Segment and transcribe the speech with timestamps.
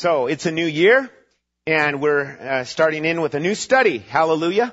[0.00, 1.10] So it's a new year,
[1.66, 3.98] and we're uh, starting in with a new study.
[3.98, 4.72] Hallelujah.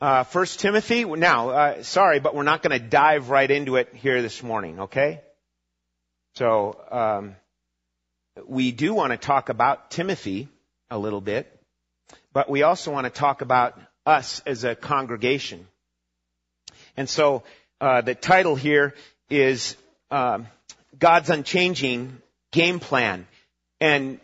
[0.00, 1.04] Uh, First Timothy.
[1.04, 4.78] Now, uh, sorry, but we're not going to dive right into it here this morning.
[4.78, 5.22] Okay.
[6.36, 7.34] So um,
[8.46, 10.46] we do want to talk about Timothy
[10.88, 11.50] a little bit,
[12.32, 13.76] but we also want to talk about
[14.06, 15.66] us as a congregation.
[16.96, 17.42] And so
[17.80, 18.94] uh, the title here
[19.28, 19.76] is
[20.12, 20.46] um,
[20.96, 23.26] God's unchanging game plan.
[23.80, 24.20] And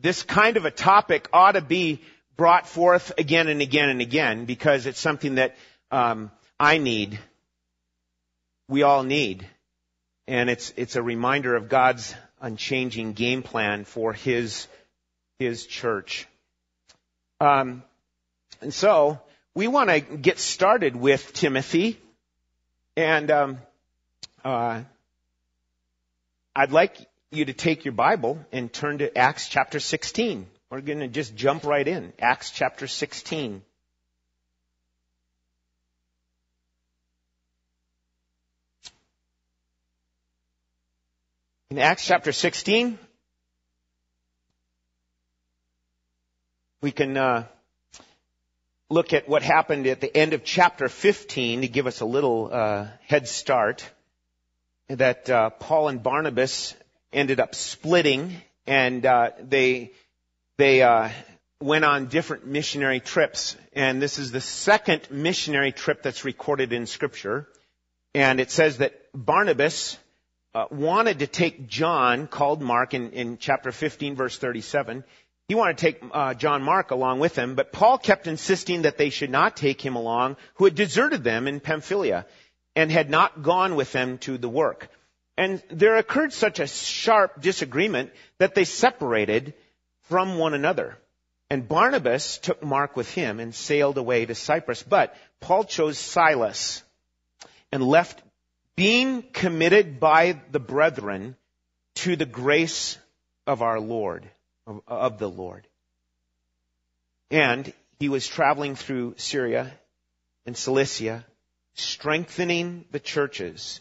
[0.00, 2.00] this kind of a topic ought to be
[2.36, 5.56] brought forth again and again and again because it's something that
[5.90, 7.18] um, I need.
[8.68, 9.46] We all need,
[10.26, 14.66] and it's it's a reminder of God's unchanging game plan for His
[15.38, 16.26] His church.
[17.40, 17.82] Um,
[18.60, 19.20] and so
[19.54, 22.00] we want to get started with Timothy,
[22.96, 23.58] and um,
[24.44, 24.82] uh,
[26.56, 26.96] I'd like
[27.32, 30.46] you to take your Bible and turn to Acts chapter 16.
[30.70, 32.12] We're going to just jump right in.
[32.20, 33.62] Acts chapter 16.
[41.70, 42.96] In Acts chapter 16,
[46.80, 47.44] we can uh,
[48.88, 52.48] look at what happened at the end of chapter 15 to give us a little
[52.52, 53.84] uh, head start
[54.88, 56.74] that uh, Paul and Barnabas
[57.12, 59.92] ended up splitting, and uh, they
[60.58, 61.10] they uh,
[61.60, 63.56] went on different missionary trips.
[63.72, 67.48] And this is the second missionary trip that's recorded in Scripture.
[68.14, 69.98] And it says that Barnabas
[70.54, 75.04] uh, wanted to take John, called Mark, in, in chapter 15, verse 37.
[75.48, 78.98] He wanted to take uh, John Mark along with him, but Paul kept insisting that
[78.98, 82.26] they should not take him along, who had deserted them in Pamphylia
[82.74, 84.88] and had not gone with them to the work.
[85.36, 89.54] And there occurred such a sharp disagreement that they separated
[90.02, 90.96] from one another.
[91.50, 94.82] And Barnabas took Mark with him and sailed away to Cyprus.
[94.82, 96.82] But Paul chose Silas
[97.70, 98.22] and left
[98.74, 101.36] being committed by the brethren
[101.96, 102.98] to the grace
[103.46, 104.28] of our Lord,
[104.66, 105.66] of, of the Lord.
[107.30, 109.72] And he was traveling through Syria
[110.44, 111.24] and Cilicia
[111.74, 113.80] strengthening the churches.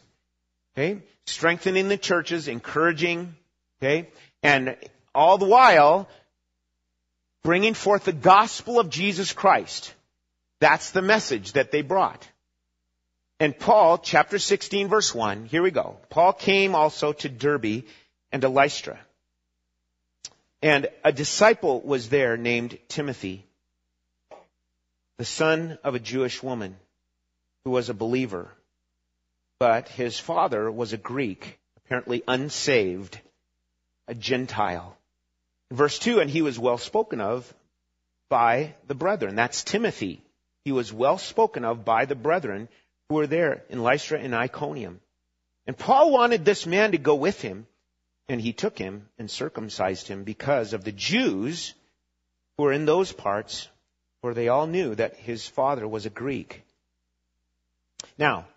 [0.76, 1.02] Okay?
[1.26, 3.36] Strengthening the churches, encouraging,
[3.82, 4.10] okay?
[4.44, 4.78] And
[5.14, 6.10] all the while,
[7.44, 9.94] bringing forth the gospel of Jesus Christ.
[10.60, 12.28] That's the message that they brought.
[13.40, 15.98] And Paul, chapter 16 verse 1, here we go.
[16.10, 17.84] Paul came also to Derbe
[18.32, 19.00] and to Lystra.
[20.62, 23.46] And a disciple was there named Timothy,
[25.18, 26.76] the son of a Jewish woman
[27.64, 28.50] who was a believer,
[29.60, 33.20] but his father was a Greek, apparently unsaved,
[34.08, 34.98] a Gentile.
[35.72, 37.52] Verse 2, and he was well spoken of
[38.30, 39.36] by the brethren.
[39.36, 40.22] That's Timothy.
[40.64, 42.68] He was well spoken of by the brethren
[43.08, 45.00] who were there in Lystra and Iconium.
[45.68, 47.66] And Paul wanted this man to go with him,
[48.28, 51.74] and he took him and circumcised him because of the Jews
[52.58, 53.68] who were in those parts,
[54.22, 56.64] for they all knew that his father was a Greek.
[58.18, 58.48] Now,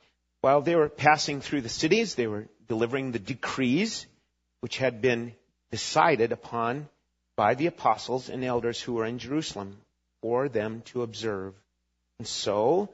[0.40, 4.06] while they were passing through the cities, they were delivering the decrees
[4.60, 5.34] which had been
[5.70, 6.88] decided upon
[7.36, 9.76] by the apostles and elders who were in Jerusalem
[10.20, 11.54] for them to observe.
[12.18, 12.88] And so,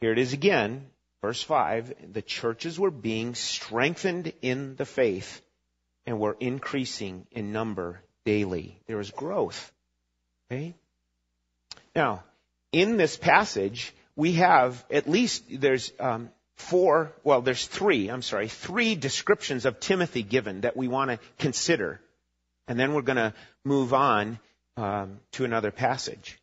[0.00, 0.86] here it is again,
[1.22, 5.40] verse 5, the churches were being strengthened in the faith
[6.06, 8.78] and were increasing in number daily.
[8.86, 9.72] There was growth.
[10.50, 10.74] Okay?
[11.94, 12.24] Now,
[12.72, 18.48] in this passage, we have at least there's um, four, well, there's three, I'm sorry,
[18.48, 22.00] three descriptions of Timothy given that we want to consider.
[22.68, 23.34] And then we're going to
[23.64, 24.38] move on
[24.76, 26.38] um, to another passage.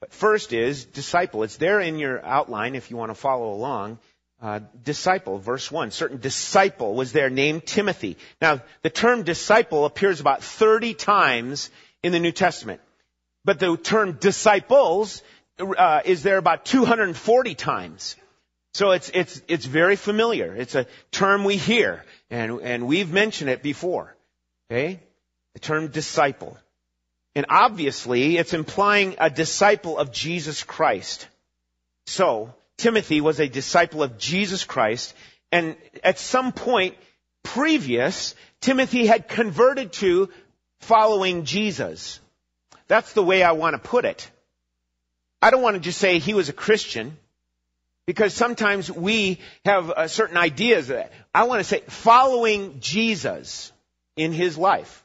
[0.00, 1.42] But first is disciple.
[1.42, 3.98] It's there in your outline if you want to follow along.
[4.40, 5.90] Uh, disciple, verse 1.
[5.90, 8.16] Certain disciple was there named Timothy.
[8.40, 11.68] Now, the term disciple appears about 30 times
[12.02, 12.80] in the New Testament.
[13.44, 15.22] But the term disciples
[15.60, 18.16] uh, is there about 240 times.
[18.72, 20.54] So it's, it's, it's very familiar.
[20.54, 24.14] It's a term we hear, and, and we've mentioned it before.
[24.70, 25.00] Okay?
[25.54, 26.56] The term disciple.
[27.34, 31.28] And obviously, it's implying a disciple of Jesus Christ.
[32.06, 35.14] So, Timothy was a disciple of Jesus Christ,
[35.52, 36.96] and at some point
[37.42, 40.30] previous, Timothy had converted to
[40.80, 42.20] following Jesus.
[42.88, 44.30] That's the way I want to put it.
[45.42, 47.16] I don't want to just say he was a Christian
[48.06, 53.72] because sometimes we have uh, certain ideas that I want to say following Jesus
[54.16, 55.04] in his life.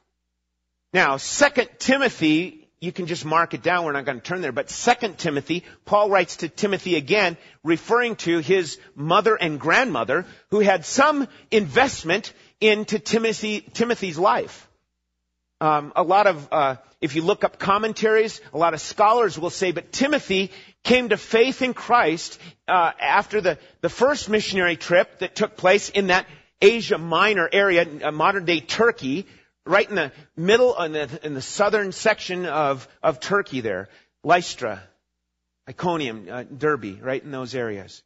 [0.93, 3.85] Now, Second Timothy, you can just mark it down.
[3.85, 8.15] We're not going to turn there, but Second Timothy, Paul writes to Timothy again, referring
[8.17, 14.64] to his mother and grandmother who had some investment into Timothy, Timothy's life.
[15.65, 19.49] Um, a lot of, uh, if you look up commentaries, a lot of scholars will
[19.49, 20.51] say, but Timothy
[20.83, 25.89] came to faith in Christ uh, after the, the first missionary trip that took place
[25.89, 26.27] in that
[26.61, 29.25] Asia Minor area, uh, modern day Turkey,
[29.65, 33.89] right in the middle, in the, in the southern section of, of Turkey there.
[34.23, 34.83] Lystra,
[35.67, 38.03] Iconium, uh, Derbe, right in those areas.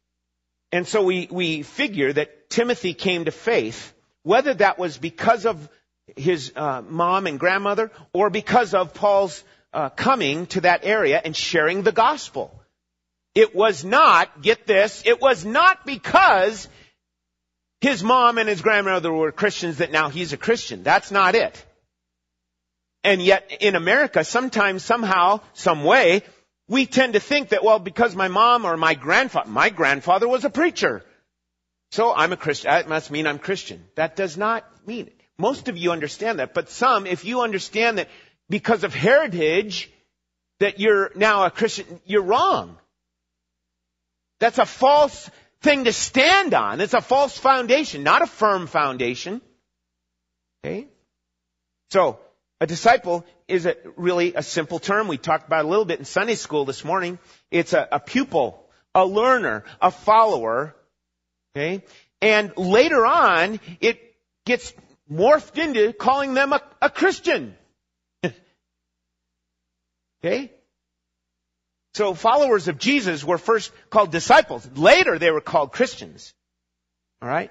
[0.72, 3.92] And so we, we figure that Timothy came to faith,
[4.22, 5.68] whether that was because of
[6.16, 9.42] his uh, mom and grandmother or because of Paul's
[9.72, 12.54] uh, coming to that area and sharing the gospel.
[13.34, 16.68] It was not, get this, it was not because
[17.80, 20.82] his mom and his grandmother were Christians that now he's a Christian.
[20.82, 21.64] That's not it.
[23.02, 26.22] And yet in America, sometimes, somehow, some way,
[26.68, 30.44] we tend to think that, well, because my mom or my grandfather, my grandfather was
[30.44, 31.02] a preacher.
[31.92, 32.70] So I'm a Christian.
[32.70, 33.84] That must mean I'm Christian.
[33.94, 35.19] That does not mean it.
[35.40, 38.08] Most of you understand that, but some, if you understand that
[38.48, 39.90] because of heritage,
[40.58, 42.76] that you're now a Christian, you're wrong.
[44.38, 45.30] That's a false
[45.62, 46.80] thing to stand on.
[46.80, 49.40] It's a false foundation, not a firm foundation.
[50.64, 50.88] Okay?
[51.90, 52.20] So,
[52.60, 55.08] a disciple is a, really a simple term.
[55.08, 57.18] We talked about a little bit in Sunday school this morning.
[57.50, 60.76] It's a, a pupil, a learner, a follower.
[61.56, 61.82] Okay?
[62.20, 64.14] And later on, it
[64.44, 64.74] gets
[65.10, 67.54] morphed into calling them a, a Christian.
[70.24, 70.52] okay?
[71.94, 74.68] So followers of Jesus were first called disciples.
[74.74, 76.32] Later they were called Christians.
[77.22, 77.50] Alright?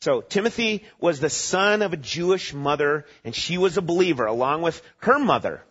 [0.00, 4.62] So Timothy was the son of a Jewish mother and she was a believer along
[4.62, 5.62] with her mother,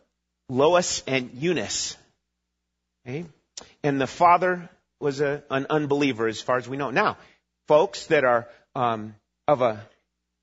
[0.47, 1.97] Lois and Eunice.
[3.05, 3.25] Okay?
[3.83, 4.69] And the father
[4.99, 6.91] was a, an unbeliever as far as we know.
[6.91, 7.17] Now,
[7.67, 9.15] folks that are um,
[9.51, 9.85] of a,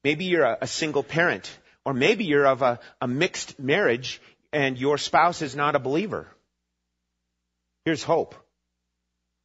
[0.04, 1.50] maybe you're a, a single parent
[1.84, 4.20] or maybe you're of a, a mixed marriage
[4.52, 6.28] and your spouse is not a believer.
[7.84, 8.34] Here's hope.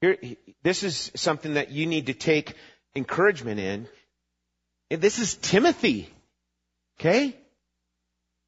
[0.02, 0.18] Here,
[0.64, 2.56] this is something that you need to take
[2.96, 3.88] encouragement in.
[4.90, 6.10] This is Timothy.
[7.00, 7.36] Okay?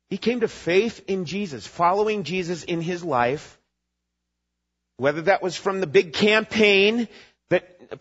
[0.09, 3.57] He came to faith in Jesus, following Jesus in his life.
[4.97, 7.07] Whether that was from the big campaign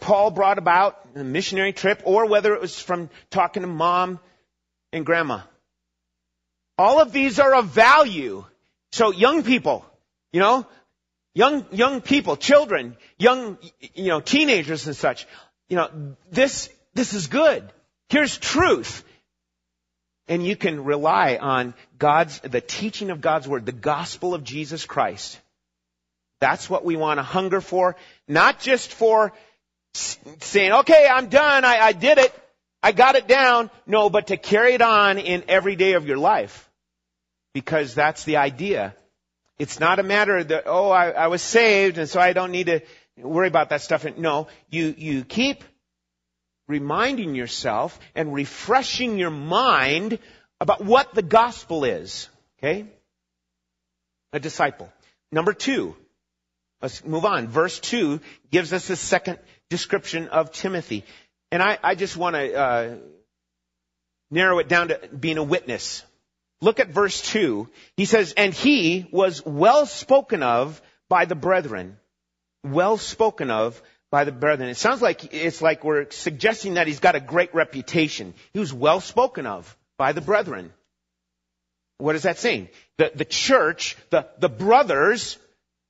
[0.00, 4.20] Paul brought about, the missionary trip, or whether it was from talking to mom
[4.92, 5.40] and grandma.
[6.76, 8.44] All of these are of value.
[8.92, 9.84] So young people,
[10.32, 10.66] you know,
[11.34, 13.58] young, young people, children, young,
[13.94, 15.26] you know, teenagers and such,
[15.68, 17.68] you know, this, this is good.
[18.08, 19.04] Here's truth.
[20.26, 24.86] And you can rely on God's, the teaching of God's Word, the gospel of Jesus
[24.86, 25.38] Christ.
[26.40, 27.96] That's what we want to hunger for,
[28.28, 29.32] not just for
[29.94, 32.34] saying, okay, I'm done, I, I did it,
[32.82, 33.70] I got it down.
[33.86, 36.68] No, but to carry it on in every day of your life
[37.54, 38.94] because that's the idea.
[39.58, 42.66] It's not a matter that, oh, I, I was saved and so I don't need
[42.66, 42.80] to
[43.16, 44.04] worry about that stuff.
[44.16, 45.62] No, you, you keep
[46.66, 50.18] reminding yourself and refreshing your mind
[50.60, 52.28] about what the gospel is.
[52.58, 52.86] Okay?
[54.32, 54.92] A disciple.
[55.30, 55.94] Number two.
[56.82, 57.48] Let's move on.
[57.48, 58.20] Verse two
[58.50, 59.38] gives us the second
[59.74, 61.04] description of Timothy.
[61.50, 62.94] And I, I just want to uh,
[64.30, 66.04] narrow it down to being a witness.
[66.60, 67.68] Look at verse 2.
[67.96, 71.96] He says, And he was well spoken of by the brethren.
[72.62, 74.68] Well spoken of by the brethren.
[74.68, 78.32] It sounds like it's like we're suggesting that he's got a great reputation.
[78.52, 80.72] He was well spoken of by the brethren.
[81.98, 82.68] What is that saying?
[82.98, 85.36] The, the church, the, the brothers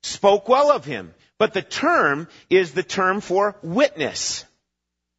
[0.02, 1.12] spoke well of him.
[1.38, 4.44] But the term is the term for witness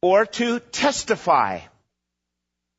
[0.00, 1.60] or to testify,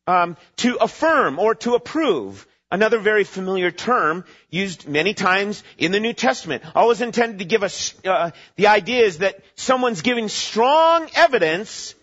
[0.07, 2.47] um, to affirm or to approve.
[2.69, 6.63] Another very familiar term used many times in the New Testament.
[6.75, 11.95] Always intended to give us, uh, the idea is that someone's giving strong evidence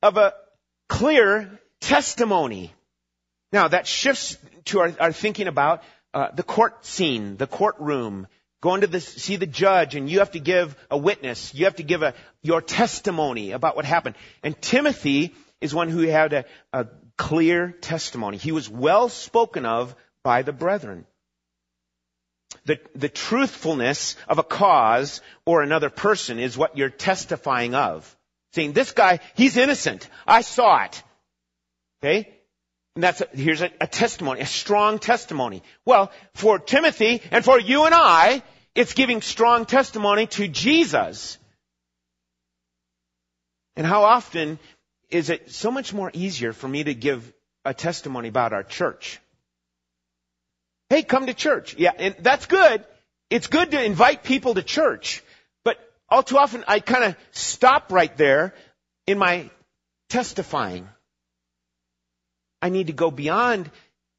[0.00, 0.34] of a
[0.88, 2.72] clear testimony.
[3.52, 5.82] Now that shifts to our, our thinking about
[6.14, 8.28] uh, the court scene, the courtroom,
[8.62, 11.52] going to the, see the judge and you have to give a witness.
[11.52, 14.14] You have to give a, your testimony about what happened.
[14.42, 16.86] And Timothy is one who had a, a
[17.18, 18.38] clear testimony.
[18.38, 21.04] He was well spoken of by the brethren.
[22.64, 28.16] The, the truthfulness of a cause or another person is what you're testifying of.
[28.52, 30.08] Saying, this guy, he's innocent.
[30.26, 31.02] I saw it.
[32.00, 32.28] Okay?
[32.94, 35.62] And that's a, here's a, a testimony, a strong testimony.
[35.84, 38.42] Well, for Timothy and for you and I,
[38.74, 41.38] it's giving strong testimony to Jesus.
[43.76, 44.58] And how often
[45.10, 47.32] is it so much more easier for me to give
[47.64, 49.20] a testimony about our church?
[50.88, 51.74] Hey, come to church.
[51.78, 52.84] Yeah, and that's good.
[53.30, 55.22] It's good to invite people to church.
[55.64, 58.54] But all too often I kind of stop right there
[59.06, 59.50] in my
[60.10, 60.88] testifying.
[62.60, 63.70] I need to go beyond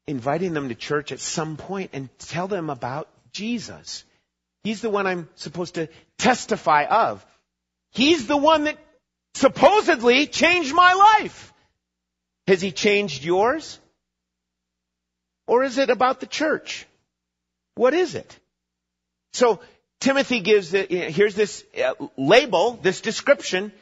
[0.06, 4.04] inviting them to church at some point and tell them about Jesus.
[4.64, 7.24] He's the one I'm supposed to testify of.
[7.92, 8.78] He's the one that
[9.34, 11.52] supposedly changed my life.
[12.46, 13.78] Has he changed yours?
[15.46, 16.86] Or is it about the church?
[17.74, 18.38] What is it?
[19.34, 19.60] So
[20.00, 23.72] Timothy gives the, here's this uh, label, this description.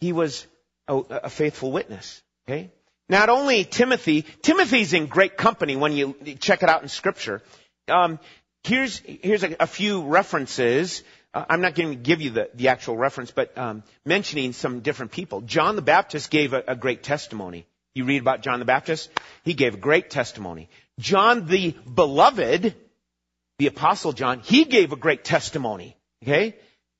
[0.00, 0.46] He was
[0.86, 2.22] a, a faithful witness.
[2.46, 2.70] Okay?
[3.08, 7.42] Not only Timothy, Timothy's in great company when you check it out in scripture.
[7.88, 8.18] Um,
[8.64, 11.02] here's, here's a, a few references.
[11.34, 14.80] Uh, I'm not going to give you the, the actual reference, but um, mentioning some
[14.80, 15.40] different people.
[15.42, 17.66] John the Baptist gave a, a great testimony.
[17.94, 19.10] You read about John the Baptist?
[19.44, 20.68] He gave a great testimony.
[20.98, 22.74] John the Beloved,
[23.58, 25.96] the Apostle John, he gave a great testimony.
[26.22, 26.56] Okay?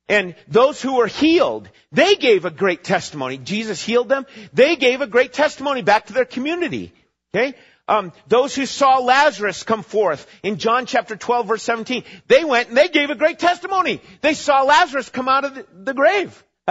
[0.08, 3.36] And those who were healed, they gave a great testimony.
[3.38, 4.26] Jesus healed them.
[4.52, 6.92] They gave a great testimony back to their community.
[7.34, 7.54] Okay?
[7.88, 12.68] Um, those who saw Lazarus come forth in John chapter 12 verse 17, they went
[12.68, 14.02] and they gave a great testimony.
[14.20, 16.44] They saw Lazarus come out of the, the grave.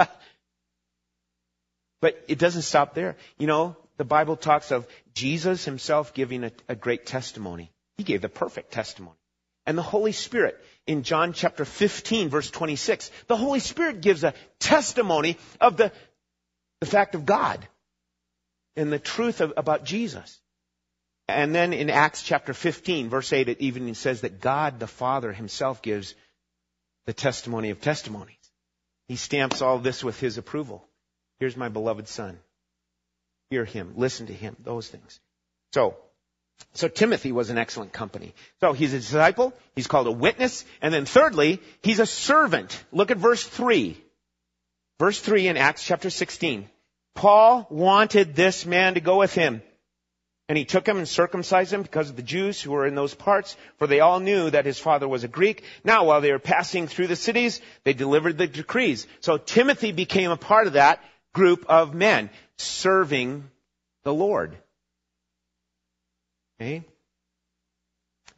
[2.00, 3.16] but it doesn't stop there.
[3.36, 7.72] You know, the Bible talks of Jesus himself giving a, a great testimony.
[7.96, 9.16] He gave the perfect testimony.
[9.66, 10.56] And the Holy Spirit
[10.86, 15.90] in John chapter 15 verse 26, the Holy Spirit gives a testimony of the,
[16.80, 17.66] the fact of God
[18.76, 20.40] and the truth of, about Jesus.
[21.28, 25.32] And then in Acts chapter 15 verse 8, it even says that God the Father
[25.32, 26.14] himself gives
[27.06, 28.34] the testimony of testimonies.
[29.08, 30.86] He stamps all this with his approval.
[31.38, 32.38] Here's my beloved son.
[33.50, 33.94] Hear him.
[33.96, 34.56] Listen to him.
[34.62, 35.20] Those things.
[35.72, 35.96] So,
[36.74, 38.34] so Timothy was an excellent company.
[38.60, 42.82] So he's a disciple, he's called a witness, and then thirdly, he's a servant.
[42.92, 43.96] Look at verse 3.
[44.98, 46.68] Verse 3 in Acts chapter 16.
[47.14, 49.62] Paul wanted this man to go with him.
[50.48, 53.14] And he took him and circumcised him because of the Jews who were in those
[53.14, 55.62] parts, for they all knew that his father was a Greek.
[55.84, 59.06] Now, while they were passing through the cities, they delivered the decrees.
[59.20, 63.44] So Timothy became a part of that group of men serving
[64.04, 64.56] the Lord.
[66.58, 66.82] Okay?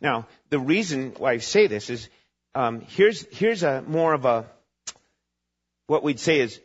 [0.01, 2.09] Now, the reason why I say this is
[2.55, 4.47] um, here's here's a more of a
[5.87, 6.61] what we'd say is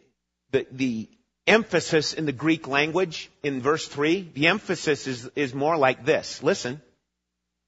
[0.52, 1.10] the the
[1.48, 4.30] emphasis in the Greek language in verse three.
[4.34, 6.42] The emphasis is is more like this.
[6.44, 6.82] Listen,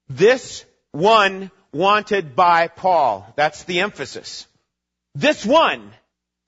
[0.08, 3.32] this one wanted by Paul.
[3.36, 4.46] That's the emphasis.
[5.14, 5.90] This one,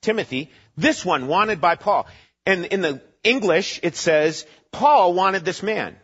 [0.01, 2.07] Timothy, this one wanted by Paul.
[2.45, 5.95] And in the English, it says Paul wanted this man.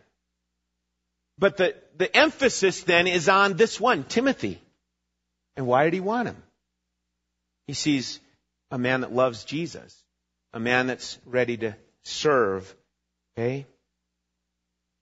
[1.38, 4.60] But the, the emphasis then is on this one, Timothy.
[5.56, 6.42] And why did he want him?
[7.66, 8.20] He sees
[8.70, 9.96] a man that loves Jesus,
[10.58, 12.74] a man that's ready to serve.
[13.36, 13.64] Okay?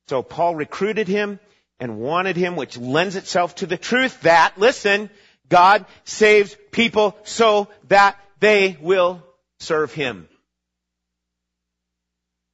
[0.08, 1.40] So Paul recruited him
[1.80, 5.08] and wanted him, which lends itself to the truth that, listen,
[5.48, 9.22] God saves people so that they will
[9.58, 10.28] serve him.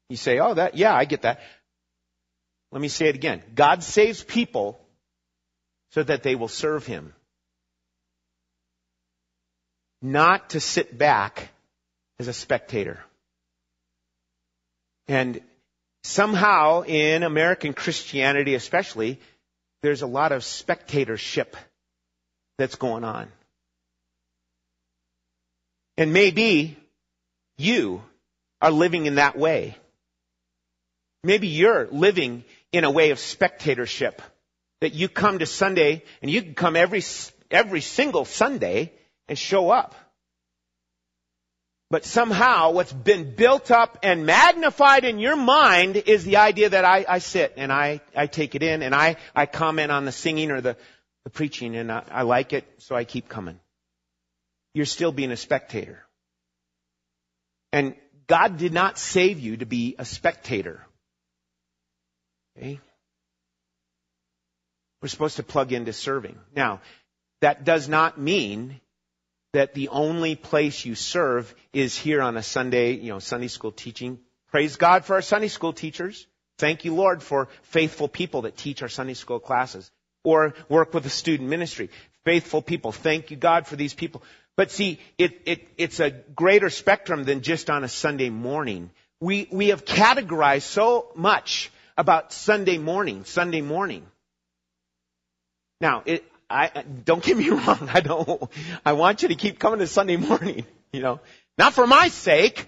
[0.09, 1.41] You say, oh, that, yeah, I get that.
[2.71, 3.43] Let me say it again.
[3.53, 4.81] God saves people
[5.91, 7.13] so that they will serve Him.
[10.01, 11.51] Not to sit back
[12.23, 13.01] as a spectator.
[15.09, 15.41] And
[16.05, 19.21] somehow in American Christianity especially,
[19.83, 21.57] there's a lot of spectatorship
[22.59, 23.29] that's going on.
[25.97, 26.77] And maybe
[27.59, 28.03] you
[28.61, 29.77] are living in that way.
[31.25, 34.23] Maybe you're living in a way of spectatorship.
[34.81, 37.03] That you come to Sunday and you can come every,
[37.51, 38.93] every single Sunday
[39.29, 39.97] and show up.
[41.93, 46.87] But somehow what's been built up and magnified in your mind is the idea that
[46.87, 50.11] I, I sit and I, I take it in and I, I comment on the
[50.11, 50.79] singing or the,
[51.25, 53.61] the preaching and I, I like it, so I keep coming.
[54.73, 56.03] You're still being a spectator.
[57.75, 57.95] And
[58.27, 60.81] God did not save you to be a spectator.
[62.57, 62.81] Okay?
[65.03, 66.39] We're supposed to plug into serving.
[66.57, 66.81] Now,
[67.43, 68.81] that does not mean
[69.53, 73.73] that the only place you serve is here on a Sunday, you know, Sunday school
[73.73, 74.19] teaching.
[74.51, 76.27] Praise God for our Sunday school teachers.
[76.59, 79.91] Thank you, Lord, for faithful people that teach our Sunday school classes
[80.25, 81.91] or work with the student ministry.
[82.25, 82.93] Faithful people.
[82.93, 84.23] Thank you, God, for these people.
[84.57, 88.91] But see, it, it, it's a greater spectrum than just on a Sunday morning.
[89.21, 94.07] We, we have categorized so much about Sunday morning, Sunday morning.
[95.81, 97.89] Now, it, I, don't get me wrong.
[97.93, 98.51] I don't,
[98.85, 101.21] I want you to keep coming to Sunday morning, you know,
[101.59, 102.67] not for my sake,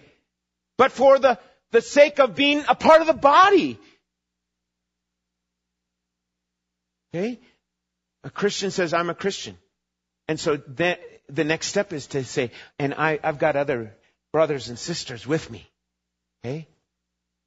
[0.77, 1.39] but for the,
[1.71, 3.79] the sake of being a part of the body.
[7.15, 7.41] Okay?
[8.25, 9.57] A Christian says, I'm a Christian.
[10.27, 10.97] And so then
[11.29, 13.95] the next step is to say, and I, I've got other
[14.33, 15.69] brothers and sisters with me.
[16.45, 16.67] Okay?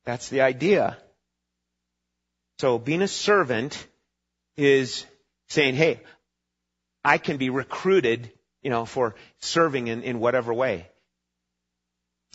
[0.05, 0.97] That's the idea.
[2.59, 3.87] So being a servant
[4.55, 5.05] is
[5.49, 6.01] saying, hey,
[7.07, 8.29] I can be recruited,
[8.61, 10.89] you know, for serving in, in whatever way.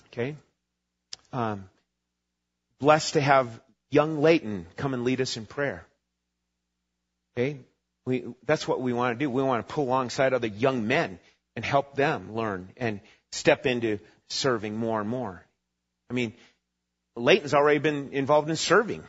[0.07, 0.35] Okay?
[1.31, 1.69] Um,
[2.81, 3.61] blessed to have
[3.91, 5.85] young Leighton come and lead us in prayer.
[7.37, 7.59] Okay?
[8.07, 9.29] We, that's what we want to do.
[9.29, 11.19] We want to pull alongside other young men
[11.55, 13.01] and help them learn and
[13.31, 13.99] step into
[14.31, 15.45] serving more and more.
[16.09, 16.33] I mean,
[17.15, 19.03] Leighton's already been involved in serving,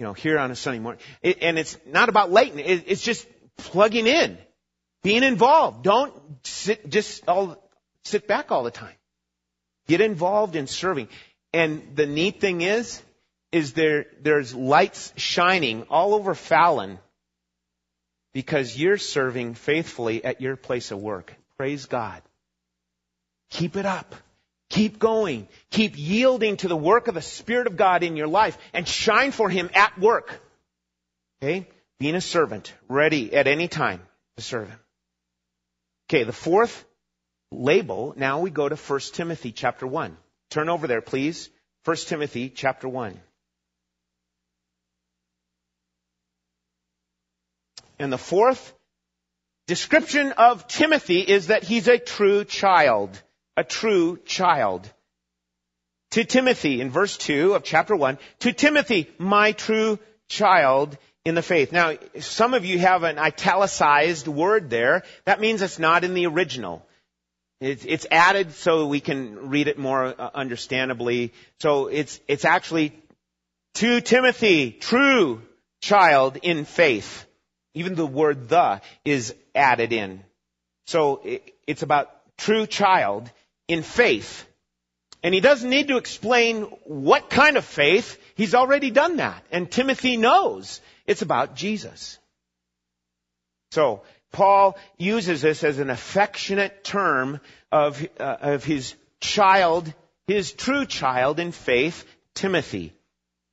[0.00, 1.00] you know, here on a Sunday morning.
[1.22, 2.58] It, and it's not about Leighton.
[2.58, 3.24] It, it's just
[3.56, 4.36] plugging in,
[5.04, 5.84] being involved.
[5.84, 7.62] Don't sit, just all,
[8.04, 8.96] sit back all the time.
[9.86, 11.08] Get involved in serving.
[11.52, 13.00] And the neat thing is,
[13.52, 16.98] is there, there's lights shining all over Fallon
[18.32, 21.32] because you're serving faithfully at your place of work.
[21.58, 22.22] Praise God.
[23.50, 24.14] Keep it up.
[24.70, 25.46] Keep going.
[25.70, 29.30] Keep yielding to the work of the Spirit of God in your life and shine
[29.30, 30.40] for Him at work.
[31.40, 31.68] Okay?
[32.00, 34.00] Being a servant, ready at any time
[34.36, 34.78] to serve Him.
[36.08, 36.84] Okay, the fourth
[37.50, 40.16] label, now we go to 1 Timothy chapter 1.
[40.50, 41.48] Turn over there, please.
[41.84, 43.18] 1 Timothy chapter 1.
[47.98, 48.74] And the fourth
[49.66, 53.22] description of Timothy is that he's a true child.
[53.56, 54.90] A true child.
[56.12, 61.42] To Timothy, in verse 2 of chapter 1, to Timothy, my true child in the
[61.42, 61.72] faith.
[61.72, 65.04] Now, some of you have an italicized word there.
[65.24, 66.86] That means it's not in the original.
[67.60, 71.32] It's added so we can read it more uh, understandably.
[71.60, 72.92] So it's, it's actually
[73.74, 75.40] to Timothy, true
[75.80, 77.24] child in faith.
[77.72, 80.22] Even the word the is added in.
[80.86, 81.22] So
[81.66, 83.30] it's about true child
[83.66, 84.46] in faith.
[85.22, 88.18] And he doesn't need to explain what kind of faith.
[88.34, 89.42] He's already done that.
[89.50, 92.18] And Timothy knows it's about Jesus.
[93.72, 97.40] So Paul uses this as an affectionate term
[97.70, 99.92] of, uh, of his child,
[100.26, 102.92] his true child in faith, Timothy.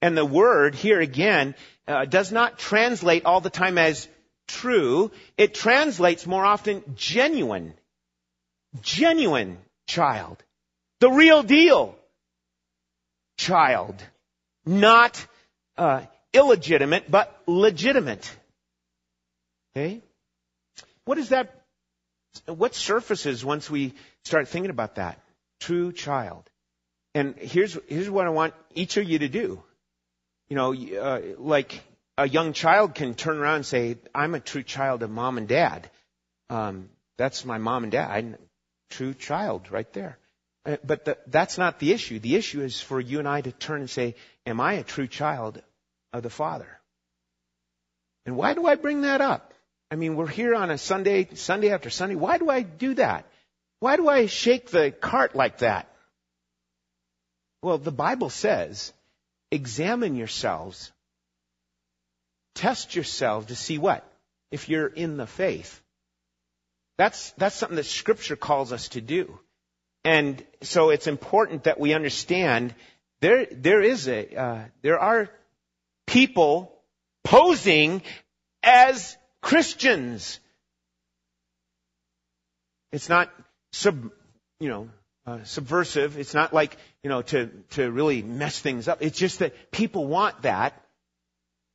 [0.02, 1.56] And the word here again
[1.88, 4.08] uh, does not translate all the time as
[4.48, 5.12] true.
[5.38, 7.74] It translates more often genuine.
[8.82, 10.44] Genuine child.
[11.00, 11.96] The real deal
[13.38, 13.96] child.
[14.66, 15.26] Not
[15.78, 16.02] uh,
[16.34, 18.30] illegitimate, but legitimate.
[19.76, 20.02] Okay?
[21.06, 21.64] What is that?
[22.46, 25.20] What surfaces once we start thinking about that?
[25.60, 26.50] True child.
[27.14, 29.62] And here's, here's what I want each of you to do.
[30.50, 31.84] You know, uh, like
[32.18, 35.48] a young child can turn around and say, I'm a true child of mom and
[35.48, 35.90] dad.
[36.50, 38.10] Um, that's my mom and dad.
[38.10, 38.38] I'm a
[38.90, 40.18] true child right there.
[40.66, 42.20] Uh, but the, that's not the issue.
[42.20, 44.16] The issue is for you and I to turn and say,
[44.46, 45.62] Am I a true child
[46.14, 46.68] of the Father?
[48.26, 49.54] And why do I bring that up?
[49.90, 52.16] I mean, we're here on a Sunday, Sunday after Sunday.
[52.16, 53.26] Why do I do that?
[53.80, 55.88] Why do I shake the cart like that?
[57.62, 58.94] Well, the Bible says,
[59.52, 60.92] examine yourselves
[62.56, 64.06] Test yourself to see what?
[64.52, 65.82] If you're in the faith.
[66.98, 69.40] That's, that's something that scripture calls us to do.
[70.04, 72.76] And so it's important that we understand
[73.22, 75.30] there, there is a, uh, there are
[76.12, 76.74] people
[77.24, 78.02] posing
[78.62, 80.40] as Christians.
[82.92, 83.32] It's not
[83.72, 84.12] sub,
[84.60, 84.90] you know,
[85.26, 86.18] uh, subversive.
[86.18, 89.02] It's not like, you know, to, to really mess things up.
[89.02, 90.74] It's just that people want that.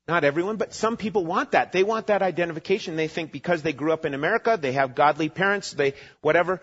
[0.06, 1.72] Not everyone, but some people want that.
[1.72, 2.94] They want that identification.
[2.94, 6.60] They think because they grew up in America, they have godly parents, they, whatever,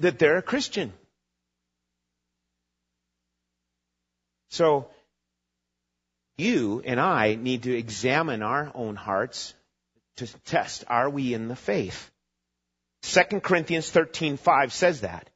[0.00, 0.92] that they're a Christian.
[4.50, 4.88] So,
[6.38, 9.54] you and I need to examine our own hearts
[10.16, 12.10] to test, are we in the faith?
[13.02, 15.30] 2 Corinthians 13:5 says that.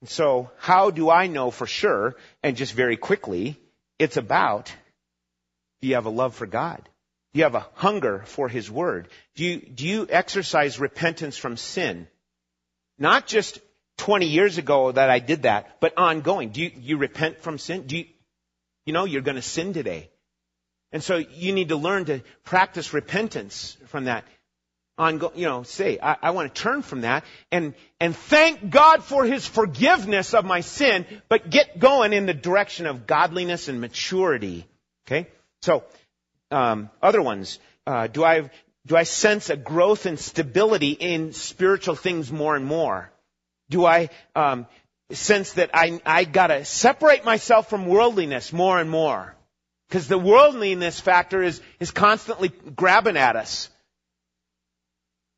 [0.00, 3.56] And so, how do I know for sure, and just very quickly,
[3.98, 4.72] It's about,
[5.80, 6.88] do you have a love for God?
[7.32, 9.08] Do you have a hunger for His Word?
[9.34, 12.06] Do you, do you exercise repentance from sin?
[12.96, 13.58] Not just
[13.96, 16.50] 20 years ago that I did that, but ongoing.
[16.50, 17.88] Do you, you repent from sin?
[17.88, 18.06] Do you,
[18.88, 20.08] you know, you're going to sin today.
[20.92, 24.24] And so you need to learn to practice repentance from that.
[24.96, 27.22] On, you know, say, I, I want to turn from that
[27.52, 32.32] and, and thank God for His forgiveness of my sin, but get going in the
[32.32, 34.66] direction of godliness and maturity.
[35.06, 35.28] Okay?
[35.60, 35.84] So,
[36.50, 37.58] um, other ones.
[37.86, 38.48] Uh, do I,
[38.86, 43.12] do I sense a growth and stability in spiritual things more and more?
[43.68, 44.66] Do I, um,
[45.16, 49.34] sense that I, I gotta separate myself from worldliness more and more?
[49.88, 53.70] Because the worldliness factor is, is constantly grabbing at us.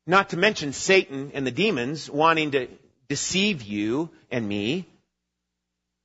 [0.05, 2.67] Not to mention Satan and the demons wanting to
[3.07, 4.85] deceive you and me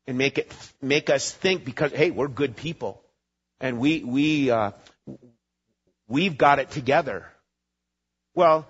[0.07, 3.03] and make it, make us think because, hey, we're good people.
[3.61, 4.73] And we, we, uh,
[6.07, 7.27] we've got it together.
[8.35, 8.69] Well,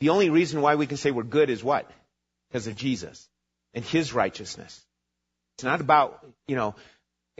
[0.00, 1.90] the only reason why we can say we're good is what?
[2.48, 3.26] Because of Jesus
[3.78, 4.84] and His righteousness.
[5.54, 6.74] It's not about, you know,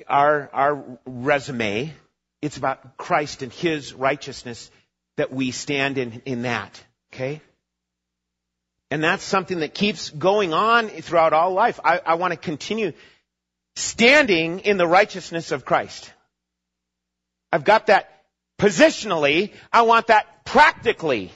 [0.07, 1.93] our, our resume.
[2.41, 4.71] It's about Christ and His righteousness
[5.17, 6.81] that we stand in, in that.
[7.13, 7.41] Okay?
[8.89, 11.81] And that's something that keeps going on throughout all life.
[11.85, 12.93] I, I want to continue
[13.75, 16.13] standing in the righteousness of Christ.
[17.51, 18.23] I've got that
[18.61, 19.53] positionally.
[19.73, 21.33] I want that practically.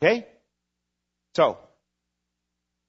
[0.00, 0.24] Okay?
[1.34, 1.58] So,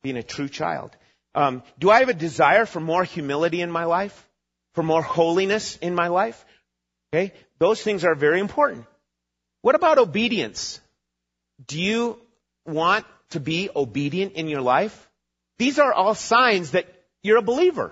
[0.05, 0.95] being a true child.
[1.33, 4.15] Um, do I have a desire for more humility in my life?
[4.75, 6.45] For more holiness in my life?
[7.09, 7.33] Okay?
[7.57, 8.85] Those things are very important.
[9.61, 10.79] What about obedience?
[11.67, 12.19] Do you
[12.65, 14.95] want to be obedient in your life?
[15.57, 16.85] These are all signs that
[17.23, 17.91] you're a believer.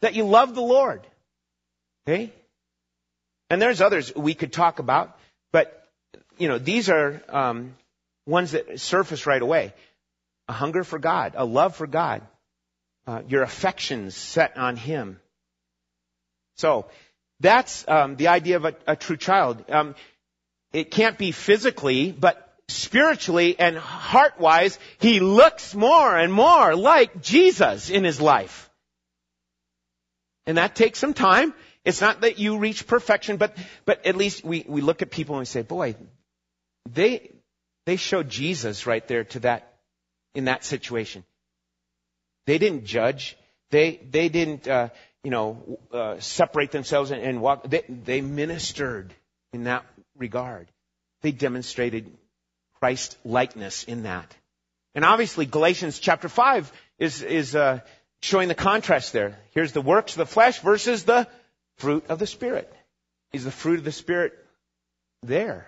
[0.00, 1.06] That you love the Lord.
[2.02, 2.32] Okay?
[3.48, 5.16] And there's others we could talk about,
[5.52, 5.88] but,
[6.36, 7.76] you know, these are um,
[8.26, 9.72] ones that surface right away
[10.50, 12.22] a hunger for God, a love for God,
[13.06, 15.20] uh, your affections set on Him.
[16.56, 16.86] So
[17.38, 19.64] that's um, the idea of a, a true child.
[19.70, 19.94] Um,
[20.72, 27.90] it can't be physically, but spiritually and heart-wise, he looks more and more like Jesus
[27.90, 28.68] in his life.
[30.46, 31.54] And that takes some time.
[31.84, 35.36] It's not that you reach perfection, but, but at least we, we look at people
[35.36, 35.94] and we say, boy,
[36.88, 37.30] they,
[37.86, 39.69] they showed Jesus right there to that
[40.34, 41.24] in that situation.
[42.46, 43.36] They didn't judge.
[43.70, 44.88] They, they didn't, uh,
[45.22, 47.68] you know, uh, separate themselves and, and walk.
[47.68, 49.14] They, they ministered
[49.52, 49.84] in that
[50.16, 50.68] regard.
[51.22, 52.10] They demonstrated
[52.80, 54.34] Christ likeness in that.
[54.94, 57.80] And obviously Galatians chapter 5 is, is, uh,
[58.20, 59.38] showing the contrast there.
[59.52, 61.26] Here's the works of the flesh versus the
[61.78, 62.72] fruit of the Spirit.
[63.32, 64.32] Is the fruit of the Spirit
[65.22, 65.66] there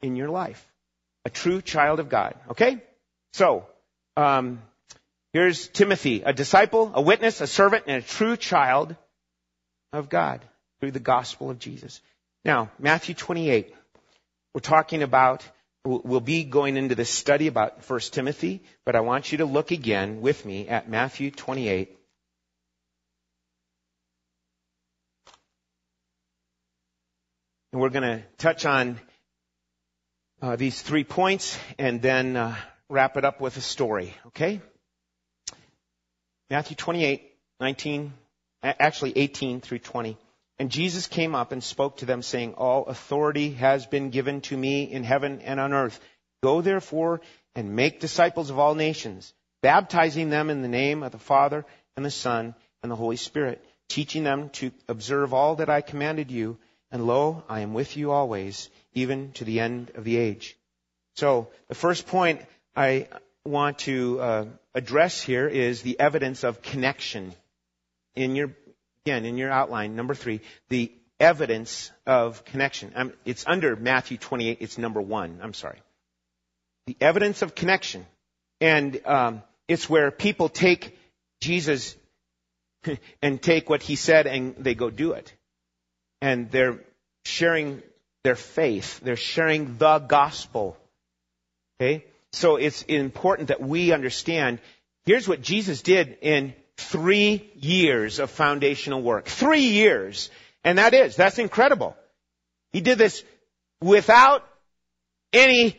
[0.00, 0.64] in your life?
[1.24, 2.34] A true child of God.
[2.50, 2.82] Okay?
[3.36, 3.66] So,
[4.16, 4.62] um,
[5.34, 8.96] here's Timothy, a disciple, a witness, a servant, and a true child
[9.92, 10.40] of God
[10.80, 12.00] through the gospel of Jesus.
[12.46, 13.74] Now, Matthew 28.
[14.54, 15.46] We're talking about,
[15.84, 19.70] we'll be going into this study about 1 Timothy, but I want you to look
[19.70, 21.94] again with me at Matthew 28.
[27.74, 28.98] And we're going to touch on
[30.40, 32.56] uh, these three points and then uh,
[32.88, 34.60] wrap it up with a story, okay?
[36.50, 38.12] Matthew 28, 19,
[38.62, 40.16] actually 18 through 20.
[40.58, 44.56] And Jesus came up and spoke to them saying, All authority has been given to
[44.56, 46.00] me in heaven and on earth.
[46.42, 47.20] Go therefore
[47.54, 52.04] and make disciples of all nations, baptizing them in the name of the Father and
[52.04, 56.56] the Son and the Holy Spirit, teaching them to observe all that I commanded you.
[56.90, 60.56] And lo, I am with you always, even to the end of the age.
[61.16, 62.42] So, the first point
[62.76, 63.08] I
[63.44, 67.32] want to uh, address here is the evidence of connection.
[68.14, 68.50] In your,
[69.04, 72.92] again, in your outline, number three, the evidence of connection.
[72.94, 74.58] Um, it's under Matthew 28.
[74.60, 75.40] It's number one.
[75.42, 75.80] I'm sorry.
[76.86, 78.06] The evidence of connection,
[78.60, 80.96] and um, it's where people take
[81.40, 81.96] Jesus
[83.22, 85.32] and take what he said and they go do it,
[86.20, 86.78] and they're
[87.24, 87.82] sharing
[88.22, 89.00] their faith.
[89.00, 90.76] They're sharing the gospel.
[91.80, 92.04] Okay.
[92.36, 94.58] So it's important that we understand,
[95.06, 99.24] here's what Jesus did in three years of foundational work.
[99.24, 100.28] Three years.
[100.62, 101.96] And that is, that's incredible.
[102.72, 103.24] He did this
[103.80, 104.46] without
[105.32, 105.78] any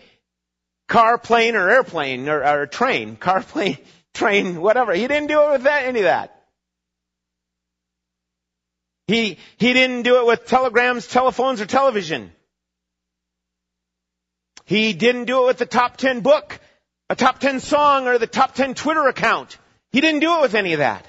[0.88, 3.18] car, plane, or airplane, or, or train.
[3.18, 3.78] Car, plane,
[4.16, 4.94] train, whatever.
[4.94, 6.44] He didn't do it with that, any of that.
[9.06, 12.32] He, he didn't do it with telegrams, telephones, or television.
[14.68, 16.60] He didn't do it with the top 10 book,
[17.10, 19.58] a top 10 song, or the top 10 Twitter account.
[19.94, 21.08] He didn't do it with any of that.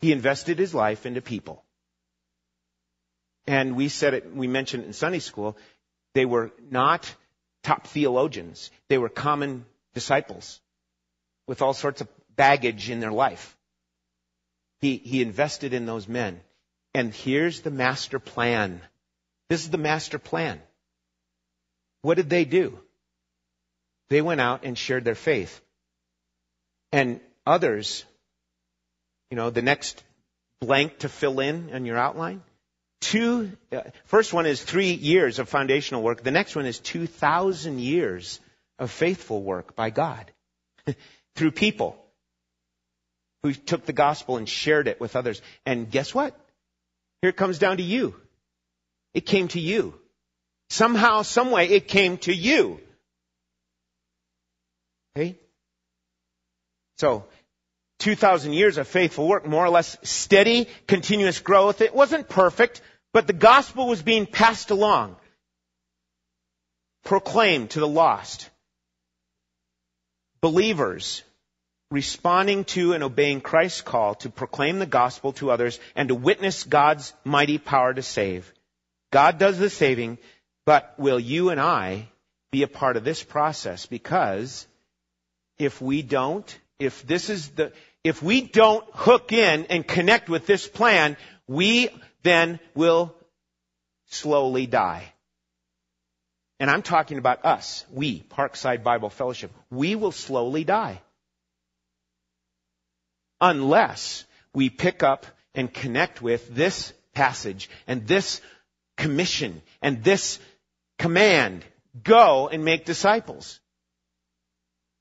[0.00, 1.64] He invested his life into people.
[3.46, 5.56] And we said it, we mentioned it in Sunday school,
[6.12, 7.10] they were not
[7.62, 8.70] top theologians.
[8.88, 10.60] They were common disciples
[11.46, 13.56] with all sorts of baggage in their life.
[14.82, 16.42] He, he invested in those men.
[16.92, 18.82] And here's the master plan.
[19.48, 20.60] This is the master plan.
[22.04, 22.78] What did they do?
[24.10, 25.58] They went out and shared their faith.
[26.92, 28.04] And others,
[29.30, 30.04] you know, the next
[30.60, 32.42] blank to fill in on your outline,
[33.00, 36.22] two, uh, first one is three years of foundational work.
[36.22, 38.38] The next one is 2,000 years
[38.78, 40.30] of faithful work by God
[41.36, 41.96] through people
[43.42, 45.40] who took the gospel and shared it with others.
[45.64, 46.38] And guess what?
[47.22, 48.14] Here it comes down to you.
[49.14, 49.98] It came to you.
[50.70, 52.80] Somehow, someway, it came to you.
[55.16, 55.38] Okay?
[56.98, 57.26] So,
[58.00, 61.80] 2,000 years of faithful work, more or less steady, continuous growth.
[61.80, 62.80] It wasn't perfect,
[63.12, 65.16] but the gospel was being passed along,
[67.04, 68.50] proclaimed to the lost.
[70.40, 71.22] Believers
[71.90, 76.64] responding to and obeying Christ's call to proclaim the gospel to others and to witness
[76.64, 78.52] God's mighty power to save.
[79.12, 80.18] God does the saving,
[80.66, 82.08] but will you and I
[82.50, 83.86] be a part of this process?
[83.86, 84.66] Because
[85.58, 87.72] if we don't, if this is the,
[88.02, 91.88] if we don't hook in and connect with this plan, we
[92.22, 93.14] then will
[94.06, 95.12] slowly die.
[96.60, 99.52] And I'm talking about us, we, Parkside Bible Fellowship.
[99.70, 101.00] We will slowly die.
[103.40, 104.24] Unless
[104.54, 108.40] we pick up and connect with this passage and this
[108.96, 110.38] commission and this
[110.98, 111.64] command.
[112.02, 113.60] Go and make disciples.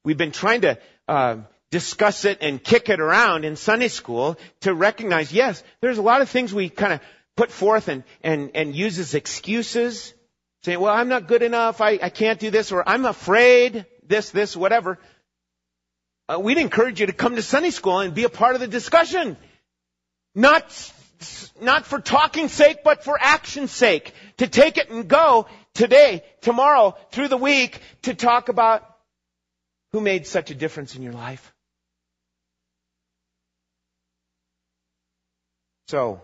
[0.06, 0.78] We've been trying to
[1.08, 1.38] uh,
[1.72, 6.22] discuss it and kick it around in Sunday school to recognize, yes, there's a lot
[6.22, 7.00] of things we kind of
[7.36, 10.14] put forth and, and, and use as excuses.
[10.64, 14.30] Saying, well, I'm not good enough, I, I can't do this, or I'm afraid, this,
[14.30, 15.00] this, whatever.
[16.30, 18.68] Uh, we'd encourage you to come to Sunday school and be a part of the
[18.68, 19.36] discussion.
[20.36, 20.94] Not,
[21.60, 24.14] not for talking sake, but for action's sake.
[24.38, 28.88] To take it and go today, tomorrow, through the week, to talk about
[29.92, 31.54] who made such a difference in your life.
[35.88, 36.22] So,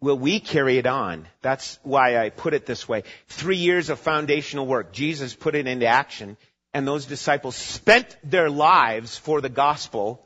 [0.00, 1.26] will we carry it on?
[1.42, 3.04] That's why I put it this way.
[3.28, 4.92] Three years of foundational work.
[4.92, 6.36] Jesus put it into action
[6.76, 10.22] and those disciples spent their lives for the gospel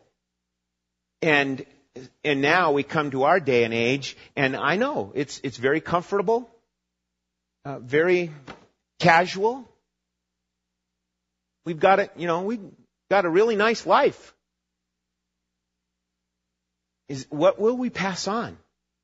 [1.22, 1.64] and
[2.24, 5.80] and now we come to our day and age and I know it's it's very
[5.80, 6.49] comfortable
[7.64, 8.30] uh, very
[8.98, 9.68] casual
[11.64, 12.70] we've got it you know we've
[13.10, 14.34] got a really nice life
[17.10, 18.56] is what will we pass on?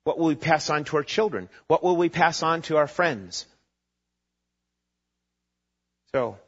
[0.05, 1.49] What will we pass on to our children?
[1.67, 3.45] What will we pass on to our friends?
[6.15, 6.39] So,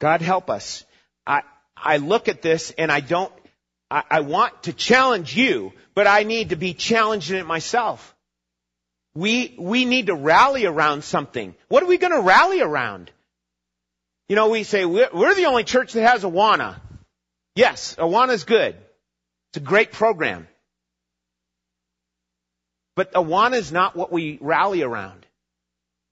[0.00, 0.84] God help us.
[1.26, 1.42] I,
[1.76, 3.32] I look at this and I don't,
[3.90, 8.15] I, I want to challenge you, but I need to be challenged in it myself.
[9.16, 11.54] We, we need to rally around something.
[11.68, 13.10] What are we going to rally around?
[14.28, 16.76] You know, we say, we're, we're the only church that has Awana.
[17.54, 18.76] Yes, Awana is good.
[19.48, 20.46] It's a great program.
[22.94, 25.24] But Awana is not what we rally around.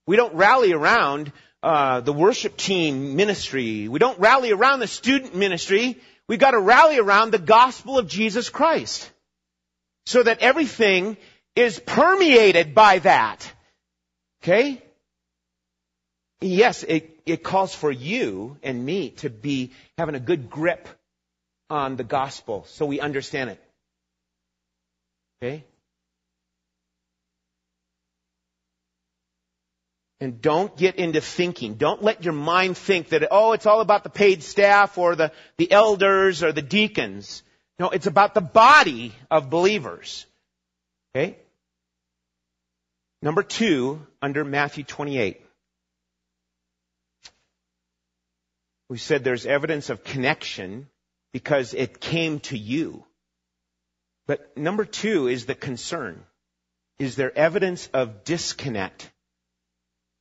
[0.07, 1.31] We don't rally around
[1.63, 3.87] uh, the worship team ministry.
[3.87, 6.01] We don't rally around the student ministry.
[6.27, 9.11] We've got to rally around the gospel of Jesus Christ.
[10.07, 11.19] So that everything
[11.57, 13.51] is permeated by that.
[14.43, 14.83] Okay?
[16.41, 20.89] Yes, it, it calls for you and me to be having a good grip
[21.71, 23.61] on the gospel so we understand it.
[25.43, 25.65] Okay?
[30.21, 31.75] And don't get into thinking.
[31.75, 35.33] Don't let your mind think that, oh, it's all about the paid staff or the,
[35.59, 37.43] the elders or the deacons.
[37.79, 40.27] No, it's about the body of believers.
[41.15, 41.37] Okay?
[43.25, 45.41] Number two, under Matthew 28.
[48.91, 50.89] We said there's evidence of connection
[51.33, 53.03] because it came to you.
[54.27, 56.23] But number two is the concern.
[56.99, 59.11] Is there evidence of disconnect?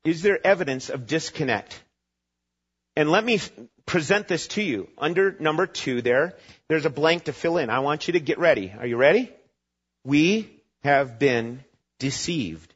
[0.06, 1.84] Is there evidence of disconnect?
[2.96, 3.42] And let me
[3.86, 4.88] present this to you.
[4.98, 6.38] Under number two there,
[6.70, 7.70] there's a blank to fill in.
[7.70, 8.74] I want you to get ready.
[8.80, 9.30] Are you ready?
[10.06, 11.66] We have been
[12.00, 12.73] deceived.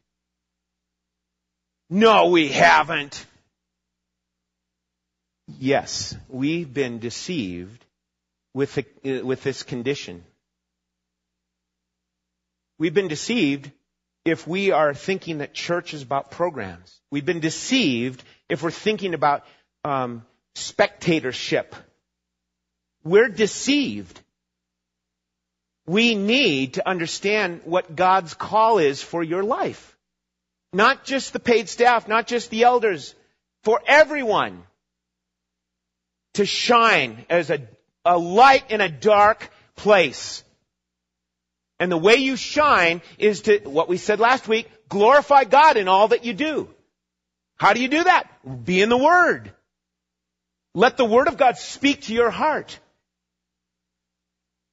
[1.89, 3.25] No, we haven't.
[5.59, 7.85] Yes, we've been deceived
[8.53, 10.23] with, the, uh, with this condition.
[12.77, 13.71] We've been deceived
[14.25, 16.99] if we are thinking that church is about programs.
[17.09, 19.45] We've been deceived if we're thinking about
[19.85, 21.75] um, spectatorship.
[23.05, 24.19] We're deceived.
[25.85, 29.96] We need to understand what God's call is for your life.
[30.73, 33.15] Not just the paid staff, not just the elders,
[33.63, 34.63] for everyone
[36.35, 37.67] to shine as a,
[38.05, 40.43] a light in a dark place.
[41.79, 45.87] And the way you shine is to, what we said last week, glorify God in
[45.87, 46.69] all that you do.
[47.57, 48.29] How do you do that?
[48.65, 49.51] Be in the Word.
[50.73, 52.79] Let the Word of God speak to your heart.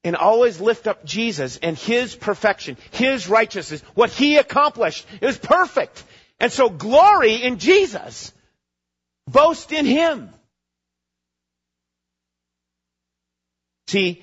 [0.04, 6.04] And always lift up Jesus and His perfection, His righteousness, what He accomplished is perfect.
[6.38, 8.32] And so glory in Jesus.
[9.26, 10.30] Boast in Him.
[13.88, 14.22] See,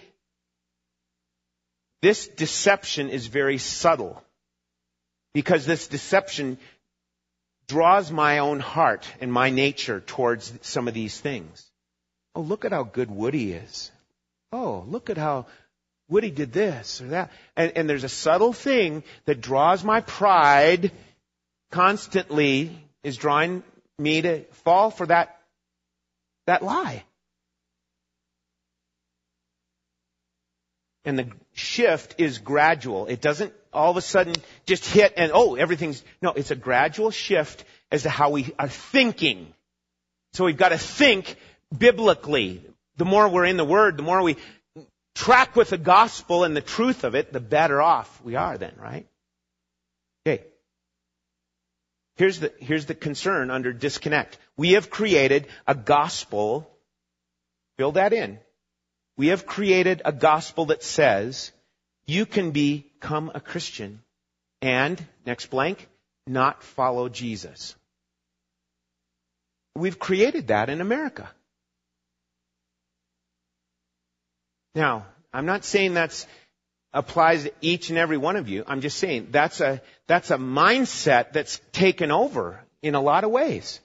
[2.02, 4.22] this deception is very subtle
[5.34, 6.58] because this deception
[7.68, 11.66] draws my own heart and my nature towards some of these things.
[12.36, 13.92] Oh, look at how good Woody is.
[14.52, 15.46] Oh, look at how
[16.12, 17.32] Woody did this or that.
[17.56, 20.92] And, and there's a subtle thing that draws my pride
[21.72, 23.64] constantly is drawing
[23.98, 25.40] me to fall for that,
[26.48, 27.06] that lie.
[31.06, 33.08] And the shift is gradual.
[33.08, 37.12] It doesn't all of a sudden just hit and oh, everything's, no, it's a gradual
[37.12, 39.48] shift as to how we are thinking.
[40.34, 41.38] So we've got to think
[41.76, 42.66] biblically.
[42.98, 44.36] The more we're in the Word, the more we
[45.22, 48.74] track with the gospel and the truth of it, the better off we are then,
[48.80, 49.08] right?
[50.26, 50.44] Okay.
[52.16, 54.40] Here's the, here's the concern under disconnect.
[54.58, 56.68] We have created a gospel,
[57.78, 58.40] fill that in,
[59.16, 61.52] we have created a gospel that says
[62.08, 64.02] you can become a Christian
[64.60, 65.88] and, next blank,
[66.26, 67.76] not follow Jesus.
[69.76, 71.30] We've created that in America.
[74.76, 76.26] Now, I'm not saying that
[76.94, 78.64] applies to each and every one of you.
[78.68, 83.32] I'm just saying that's a, that's a mindset that's taken over in a lot of
[83.32, 83.80] ways.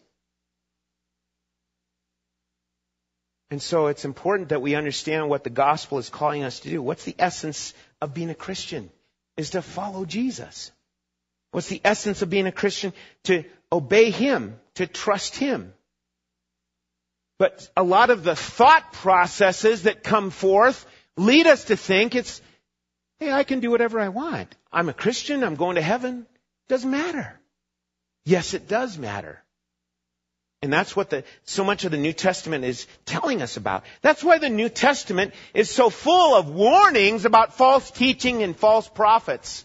[3.51, 6.83] And so it's important that we understand what the gospel is calling us to do.
[6.83, 8.91] What's the essence of being a Christian?
[9.37, 10.73] Is to follow Jesus.
[11.53, 12.93] What's the essence of being a Christian?
[13.25, 15.73] To obey Him, to trust Him.
[17.39, 22.41] But a lot of the thought processes that come forth lead us to think it's,
[23.19, 24.55] hey, I can do whatever I want.
[24.73, 26.27] I'm a Christian, I'm going to heaven.
[26.69, 27.39] Doesn't matter.
[28.25, 29.43] Yes, it does matter.
[30.63, 33.85] And that's what the, so much of the New Testament is telling us about.
[34.01, 38.89] That's why the New Testament is so full of warnings about false teaching and false
[38.89, 39.65] prophets.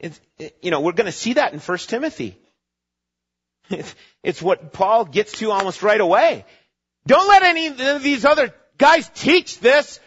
[0.00, 0.20] It's,
[0.60, 2.36] you know, we're going to see that in 1 Timothy.
[4.22, 6.44] It's, what Paul gets to almost right away.
[7.06, 9.98] Don't let any of these other guys teach this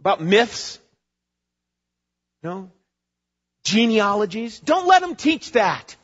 [0.00, 0.78] about myths.
[2.42, 2.70] No?
[3.64, 4.60] Genealogies.
[4.60, 5.96] Don't let them teach that.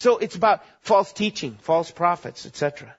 [0.00, 2.96] So it's about false teaching, false prophets, etc.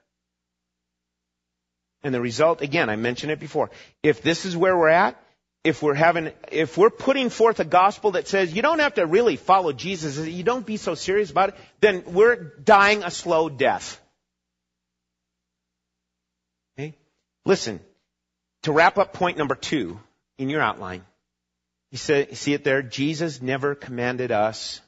[2.02, 3.70] And the result, again, I mentioned it before.
[4.02, 5.20] If this is where we're at,
[5.64, 9.06] if we're having, if we're putting forth a gospel that says you don't have to
[9.06, 13.48] really follow Jesus, you don't be so serious about it, then we're dying a slow
[13.48, 14.00] death.
[16.78, 16.94] Okay?
[17.44, 17.80] Listen,
[18.62, 19.98] to wrap up point number two
[20.38, 21.04] in your outline,
[21.90, 22.82] you see it there?
[22.82, 24.80] Jesus never commanded us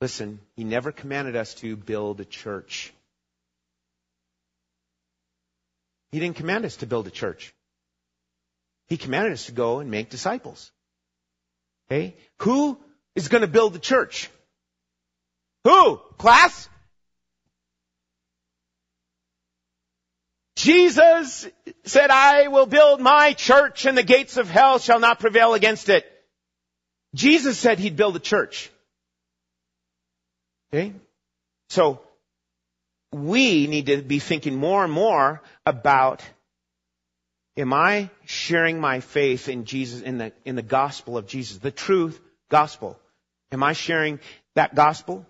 [0.00, 2.92] Listen, he never commanded us to build a church.
[6.10, 7.52] He didn't command us to build a church.
[8.90, 10.72] He commanded us to go and make disciples.
[11.86, 12.16] Okay?
[12.40, 12.76] Who
[13.14, 14.28] is going to build the church?
[15.62, 16.00] Who?
[16.18, 16.68] Class?
[20.56, 21.48] Jesus
[21.84, 25.88] said, I will build my church and the gates of hell shall not prevail against
[25.88, 26.04] it.
[27.14, 28.70] Jesus said he'd build a church.
[30.72, 30.94] Okay?
[31.70, 32.00] So,
[33.12, 36.22] we need to be thinking more and more about
[37.56, 41.70] am I sharing my faith in Jesus, in the, in the gospel of Jesus, the
[41.70, 42.20] truth
[42.50, 42.98] gospel?
[43.52, 44.20] Am I sharing
[44.54, 45.26] that gospel?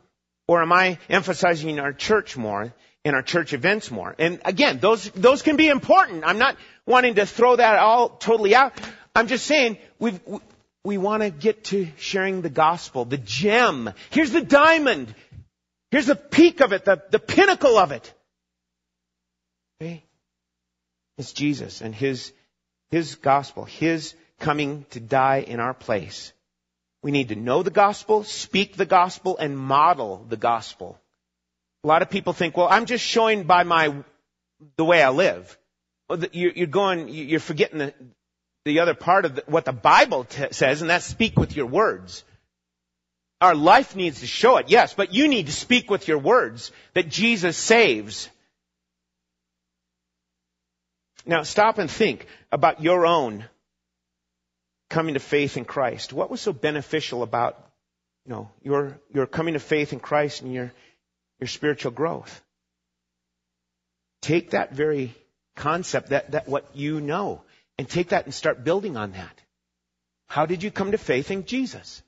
[0.49, 4.15] Or am I emphasizing our church more in our church events more.
[4.19, 6.25] And again, those, those can be important.
[6.25, 6.57] I'm not
[6.87, 8.75] wanting to throw that all totally out.
[9.15, 10.21] I'm just saying we've,
[10.85, 13.91] we want to get to sharing the gospel, the gem.
[14.11, 15.15] Here's the diamond.
[15.91, 18.13] Here's the peak of it, the, the pinnacle of it.
[19.81, 20.05] Okay?
[21.21, 22.33] It's Jesus and His,
[22.91, 26.33] His gospel, His coming to die in our place.
[27.03, 30.99] We need to know the gospel, speak the gospel, and model the gospel.
[31.85, 33.95] A lot of people think, well, I'm just showing by my,
[34.77, 35.59] the way I live.
[36.33, 37.95] You're going, you're forgetting the,
[38.65, 41.67] the other part of the, what the Bible t- says, and that's speak with your
[41.67, 42.25] words.
[43.41, 46.73] Our life needs to show it, yes, but you need to speak with your words
[46.95, 48.29] that Jesus saves.
[51.27, 53.45] Now stop and think about your own
[54.89, 56.13] coming to faith in Christ.
[56.13, 57.59] What was so beneficial about,
[58.27, 60.73] you know, your, your coming to faith in Christ and your,
[61.39, 62.43] your spiritual growth?
[64.23, 65.15] Take that very
[65.57, 67.43] concept, that, that what you know,
[67.79, 69.41] and take that and start building on that.
[70.27, 72.03] How did you come to faith in Jesus?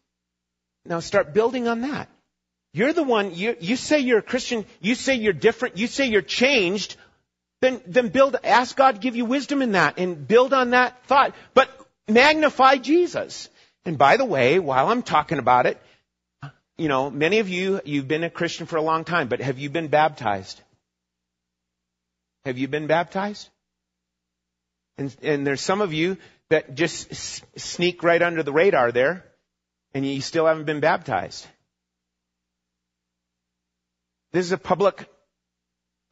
[0.85, 2.09] Now start building on that.
[2.75, 6.07] You're the one, you, you say you're a Christian, you say you're different, you say
[6.07, 6.97] you're changed,
[7.63, 11.07] then, then build, ask God to give you wisdom in that and build on that
[11.07, 11.33] thought.
[11.55, 11.71] But
[12.09, 13.49] magnify Jesus.
[13.85, 15.81] And by the way, while I'm talking about it,
[16.77, 19.61] you know, many of you, you've been a Christian for a long time, but have
[19.61, 20.61] you been baptized?
[22.45, 23.49] Have you been baptized?
[24.99, 26.17] And, and there's some of you
[26.49, 27.15] that just
[27.57, 29.25] sneak right under the radar there,
[29.95, 31.47] and you still haven't been baptized.
[34.33, 35.09] This is a public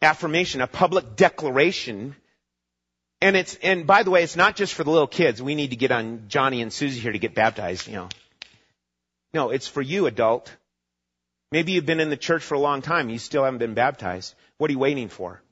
[0.03, 2.17] affirmation, a public declaration.
[3.21, 5.43] And it's, and by the way, it's not just for the little kids.
[5.43, 8.09] We need to get on Johnny and Susie here to get baptized, you know.
[9.33, 10.55] No, it's for you, adult.
[11.53, 13.11] Maybe you've been in the church for a long time.
[13.11, 14.35] You still haven't been baptized.
[14.59, 15.43] What are you waiting for?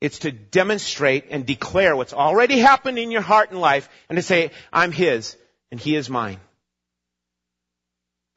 [0.00, 4.22] It's to demonstrate and declare what's already happened in your heart and life and to
[4.22, 5.36] say, I'm His
[5.70, 6.38] and He is mine.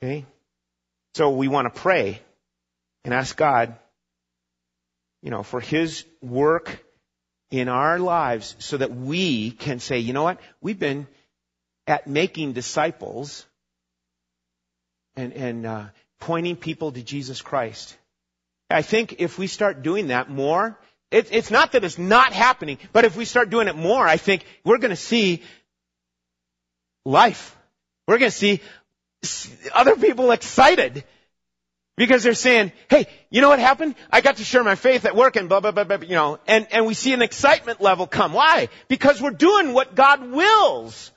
[0.01, 0.25] Okay?
[1.15, 2.21] So we want to pray
[3.03, 3.75] and ask God
[5.21, 6.83] you know, for His work
[7.51, 10.39] in our lives so that we can say, you know what?
[10.61, 11.07] We've been
[11.87, 13.45] at making disciples
[15.15, 15.85] and, and uh,
[16.19, 17.97] pointing people to Jesus Christ.
[18.69, 20.77] I think if we start doing that more,
[21.11, 24.17] it, it's not that it's not happening, but if we start doing it more, I
[24.17, 25.41] think we're going to see
[27.03, 27.55] life.
[28.07, 28.61] We're going to see
[29.73, 31.03] other people excited
[31.99, 33.93] because they're saying, hey, you know what happened?
[34.09, 36.39] I got to share my faith at work and blah, blah, blah, blah, you know,
[36.47, 38.31] and, and we see an excitement level come.
[38.31, 38.69] Why?
[38.87, 41.11] Because we're doing what God wills.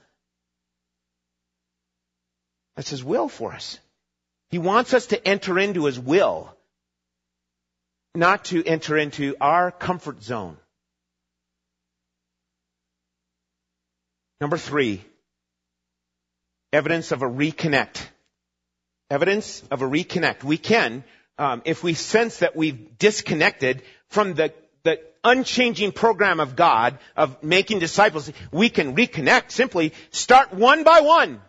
[2.74, 3.78] That's His will for us.
[4.50, 6.52] He wants us to enter into His will,
[8.16, 10.56] not to enter into our comfort zone.
[14.40, 15.00] Number three,
[16.72, 18.04] evidence of a reconnect
[19.12, 20.42] evidence of a reconnect.
[20.42, 21.04] We can,
[21.38, 24.54] um, if we sense that we've disconnected from the,
[24.84, 29.50] the unchanging program of God of making disciples, we can reconnect.
[29.50, 31.40] Simply start one by one.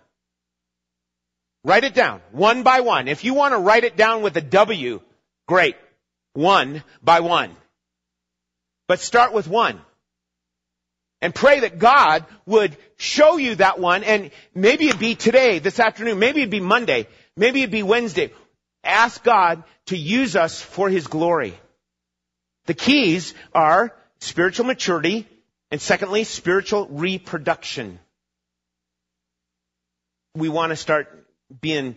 [1.64, 3.08] Write it down, one by one.
[3.08, 5.00] If you want to write it down with a W,
[5.48, 5.78] great.
[6.34, 7.56] One by one.
[8.90, 9.80] But start with one.
[11.22, 15.80] And pray that God would show you that one and maybe it'd be today, this
[15.80, 17.08] afternoon, maybe it'd be Monday.
[17.36, 18.32] Maybe it'd be Wednesday.
[18.84, 21.58] Ask God to use us for His glory.
[22.66, 25.28] The keys are spiritual maturity
[25.72, 28.00] and secondly, spiritual reproduction.
[30.36, 31.28] We want to start
[31.62, 31.96] being,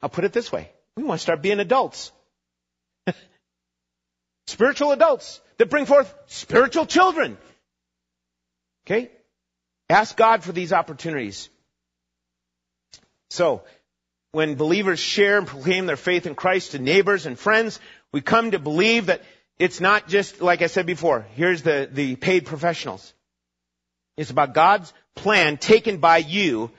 [0.00, 0.70] I'll put it this way.
[0.96, 2.12] We want to start being adults.
[4.46, 7.36] spiritual adults that bring forth spiritual children.
[8.86, 9.10] Okay?
[9.88, 11.48] Ask God for these opportunities.
[13.30, 13.64] So,
[14.32, 17.78] when believers share and proclaim their faith in Christ to neighbors and friends,
[18.12, 19.22] we come to believe that
[19.58, 23.12] it's not just, like I said before, here's the, the paid professionals.
[24.16, 26.70] It's about God's plan taken by you,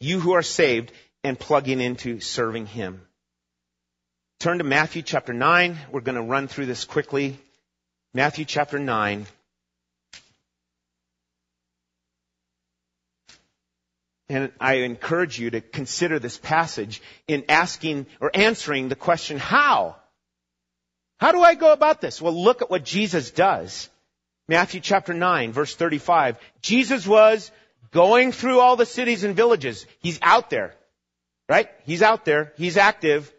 [0.00, 0.90] you who are saved,
[1.22, 3.02] and plugging into serving Him.
[4.40, 5.76] Turn to Matthew chapter 9.
[5.90, 7.38] We're going to run through this quickly.
[8.14, 9.26] Matthew chapter 9.
[14.28, 19.96] And I encourage you to consider this passage in asking or answering the question, how?
[21.18, 22.20] How do I go about this?
[22.20, 23.88] Well, look at what Jesus does.
[24.48, 26.36] Matthew chapter 9, verse 35.
[26.60, 27.50] Jesus was
[27.92, 29.86] going through all the cities and villages.
[30.00, 30.74] He's out there.
[31.48, 31.68] Right?
[31.84, 32.52] He's out there.
[32.56, 33.32] He's active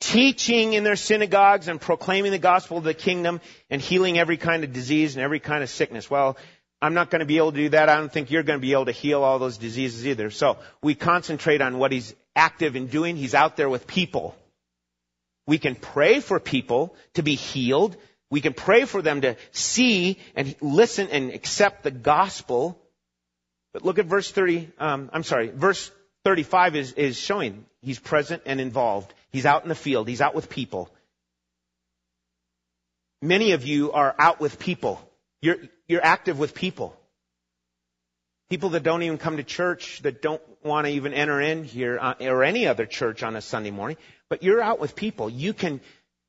[0.00, 3.40] teaching in their synagogues and proclaiming the gospel of the kingdom
[3.70, 6.10] and healing every kind of disease and every kind of sickness.
[6.10, 6.36] Well,
[6.82, 7.88] I'm not going to be able to do that.
[7.88, 10.30] I don't think you're going to be able to heal all those diseases either.
[10.30, 13.16] So we concentrate on what he's active in doing.
[13.16, 14.34] He's out there with people.
[15.46, 17.96] We can pray for people to be healed.
[18.30, 22.76] We can pray for them to see and listen and accept the gospel.
[23.72, 25.92] But look at verse 30, um, I'm sorry, verse
[26.24, 29.14] 35 is, is showing he's present and involved.
[29.30, 30.08] He's out in the field.
[30.08, 30.90] He's out with people.
[33.20, 35.00] Many of you are out with people.
[35.40, 35.58] You're,
[35.92, 36.96] you're active with people.
[38.48, 41.98] People that don't even come to church, that don't want to even enter in here,
[42.00, 45.28] uh, or any other church on a Sunday morning, but you're out with people.
[45.28, 45.80] You can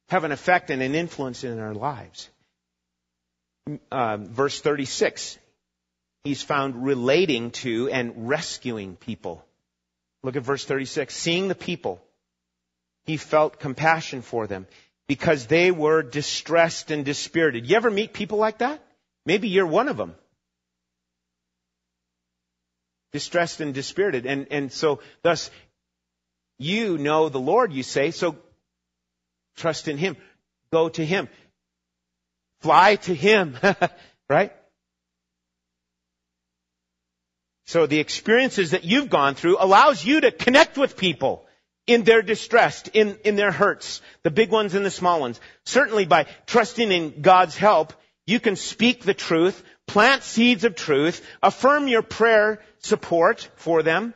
[0.09, 2.30] have an effect and an influence in their lives.
[3.89, 5.39] Uh, verse 36,
[6.26, 9.45] he's found relating to and rescuing people.
[10.24, 11.16] Look at verse 36.
[11.16, 12.01] Seeing the people,
[13.05, 14.68] he felt compassion for them
[15.07, 17.70] because they were distressed and dispirited.
[17.70, 18.82] You ever meet people like that?
[19.26, 20.15] Maybe you're one of them.
[23.11, 24.26] Distressed and dispirited.
[24.26, 25.49] And, and so thus,
[26.57, 28.36] you know the Lord, you say, so
[29.55, 30.17] trust in Him.
[30.71, 31.30] Go to Him.
[32.61, 33.57] Fly to Him.
[34.30, 34.51] right?
[37.65, 41.45] So the experiences that you've gone through allows you to connect with people
[41.88, 45.39] in their distress, in, in their hurts, the big ones and the small ones.
[45.65, 47.93] Certainly by trusting in God's help,
[48.26, 54.13] you can speak the truth, plant seeds of truth, affirm your prayer support for them,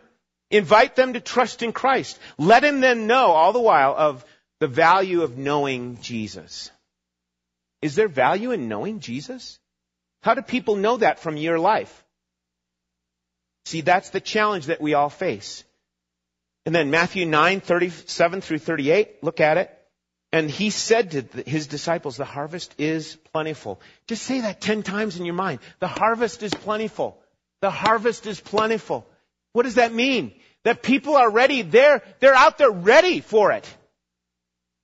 [0.49, 4.26] invite them to trust in Christ, Let them then know all the while of
[4.60, 6.72] the value of knowing Jesus.
[7.82, 9.60] Is there value in knowing Jesus?
[10.24, 12.03] How do people know that from your life?
[13.66, 15.64] See, that's the challenge that we all face.
[16.66, 19.77] And then Matthew 9, 37 through 38, look at it.
[20.38, 23.82] And he said to his disciples, the harvest is plentiful.
[24.06, 25.62] Just say that ten times in your mind.
[25.80, 27.18] The harvest is plentiful.
[27.62, 29.08] The harvest is plentiful.
[29.54, 30.36] What does that mean?
[30.64, 31.64] That people are ready.
[31.64, 33.68] They're, they're out there ready for it.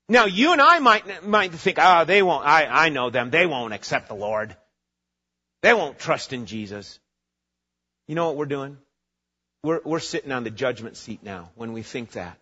[0.09, 3.29] Now you and I might, might think, oh, they won't, I, I know them.
[3.29, 4.57] They won't accept the Lord.
[5.61, 6.99] They won't trust in Jesus.
[8.07, 8.79] You know what we're doing?
[9.61, 12.39] We're, we're sitting on the judgment seat now when we think that.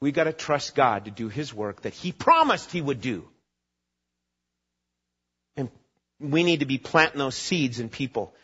[0.00, 3.28] We gotta trust God to do His work that He promised He would do.
[5.56, 5.70] And
[6.20, 8.34] we need to be planting those seeds in people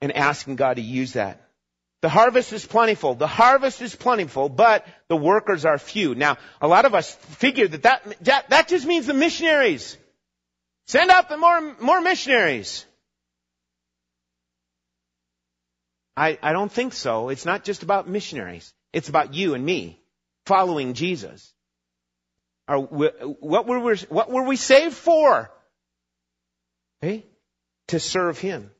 [0.00, 1.40] and asking God to use that.
[2.02, 3.14] The harvest is plentiful.
[3.14, 6.14] The harvest is plentiful, but the workers are few.
[6.14, 9.96] Now, a lot of us figure that that, that, that just means the missionaries.
[10.86, 12.84] Send out the more, more missionaries.
[16.16, 17.30] I, I don't think so.
[17.30, 18.74] It's not just about missionaries.
[18.92, 19.98] It's about you and me
[20.46, 21.52] following Jesus.
[22.66, 25.50] Are, what, were we, what were we saved for?
[27.02, 27.24] Okay?
[27.88, 28.70] To serve Him.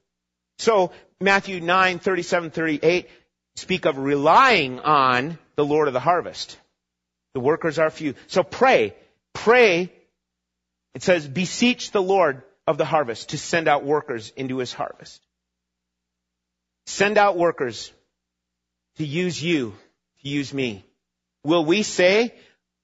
[0.59, 3.09] So, Matthew 9, 37, 38
[3.57, 6.59] speak of relying on the Lord of the harvest.
[7.35, 8.15] The workers are few.
[8.27, 8.95] So pray.
[9.33, 9.93] Pray.
[10.95, 15.21] It says, beseech the Lord of the harvest to send out workers into His harvest.
[16.87, 17.93] Send out workers
[18.97, 19.75] to use you,
[20.23, 20.85] to use me.
[21.45, 22.35] Will we say,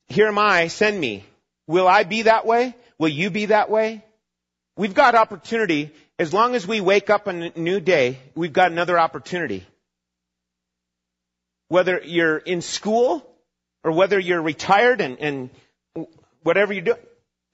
[0.08, 1.24] here am I, send me?
[1.66, 2.74] Will I be that way?
[2.98, 4.04] Will you be that way?
[4.76, 5.90] We've got opportunity.
[6.18, 9.66] As long as we wake up on a new day, we've got another opportunity.
[11.68, 13.26] Whether you're in school
[13.82, 15.50] or whether you're retired and, and
[16.42, 16.94] whatever you do,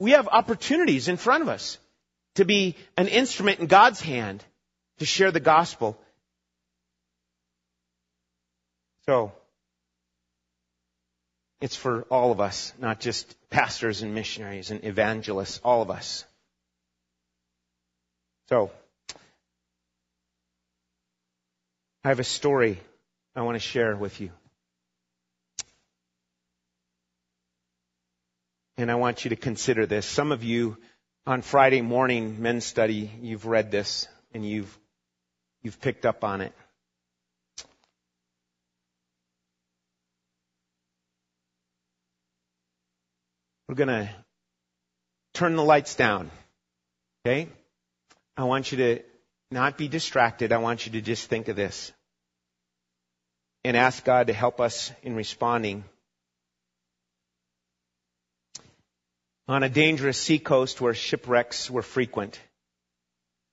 [0.00, 1.78] we have opportunities in front of us
[2.34, 4.44] to be an instrument in God's hand
[4.98, 5.98] to share the gospel
[9.06, 9.32] so,
[11.60, 16.24] it's for all of us, not just pastors and missionaries and evangelists, all of us.
[18.48, 18.70] So,
[22.04, 22.78] I have a story
[23.34, 24.30] I want to share with you.
[28.76, 30.06] And I want you to consider this.
[30.06, 30.76] Some of you
[31.26, 34.78] on Friday morning men's study, you've read this and you've,
[35.62, 36.52] you've picked up on it.
[43.68, 44.10] We're going to
[45.34, 46.30] turn the lights down.
[47.24, 47.48] Okay?
[48.36, 49.02] I want you to
[49.50, 50.52] not be distracted.
[50.52, 51.92] I want you to just think of this
[53.64, 55.84] and ask God to help us in responding.
[59.48, 62.38] On a dangerous seacoast where shipwrecks were frequent,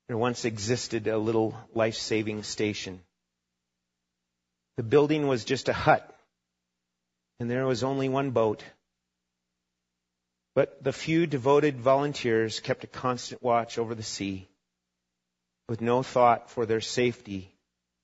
[0.08, 3.00] there once existed a little life-saving station.
[4.78, 6.08] The building was just a hut,
[7.40, 8.64] and there was only one boat.
[10.56, 14.48] But the few devoted volunteers kept a constant watch over the sea.
[15.68, 17.52] With no thought for their safety,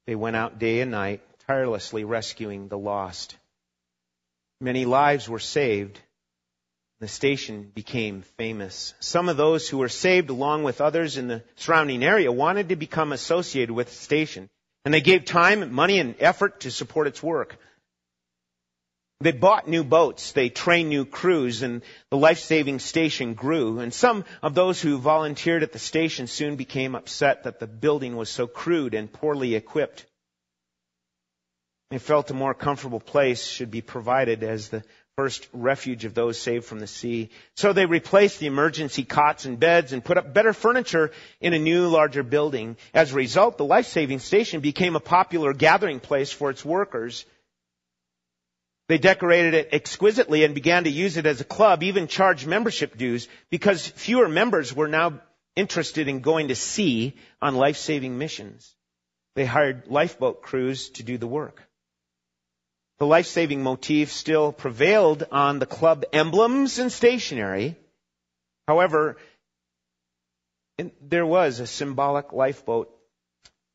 [0.07, 3.37] they went out day and night, tirelessly rescuing the lost.
[4.61, 5.99] Many lives were saved.
[6.99, 8.93] The station became famous.
[8.99, 12.75] Some of those who were saved, along with others in the surrounding area, wanted to
[12.75, 14.49] become associated with the station.
[14.83, 17.57] And they gave time, money, and effort to support its work.
[19.21, 23.79] They bought new boats, they trained new crews, and the life-saving station grew.
[23.79, 28.15] And some of those who volunteered at the station soon became upset that the building
[28.15, 30.05] was so crude and poorly equipped.
[31.91, 34.85] They felt a more comfortable place should be provided as the
[35.17, 37.29] first refuge of those saved from the sea.
[37.57, 41.11] So they replaced the emergency cots and beds and put up better furniture
[41.41, 42.77] in a new, larger building.
[42.93, 47.25] As a result, the life-saving station became a popular gathering place for its workers
[48.89, 52.97] they decorated it exquisitely and began to use it as a club, even charged membership
[52.97, 55.21] dues because fewer members were now
[55.55, 58.75] interested in going to sea on life-saving missions.
[59.35, 61.61] They hired lifeboat crews to do the work.
[62.97, 67.77] The life-saving motif still prevailed on the club emblems and stationery.
[68.67, 69.17] However,
[70.99, 72.98] there was a symbolic lifeboat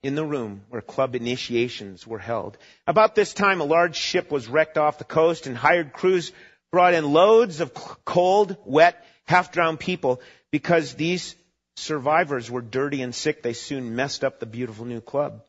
[0.04, 2.58] in the room where club initiations were held.
[2.86, 6.30] About this time, a large ship was wrecked off the coast and hired crews
[6.70, 7.72] brought in loads of
[8.04, 11.34] cold, wet, half-drowned people because these
[11.76, 13.42] survivors were dirty and sick.
[13.42, 15.42] They soon messed up the beautiful new club.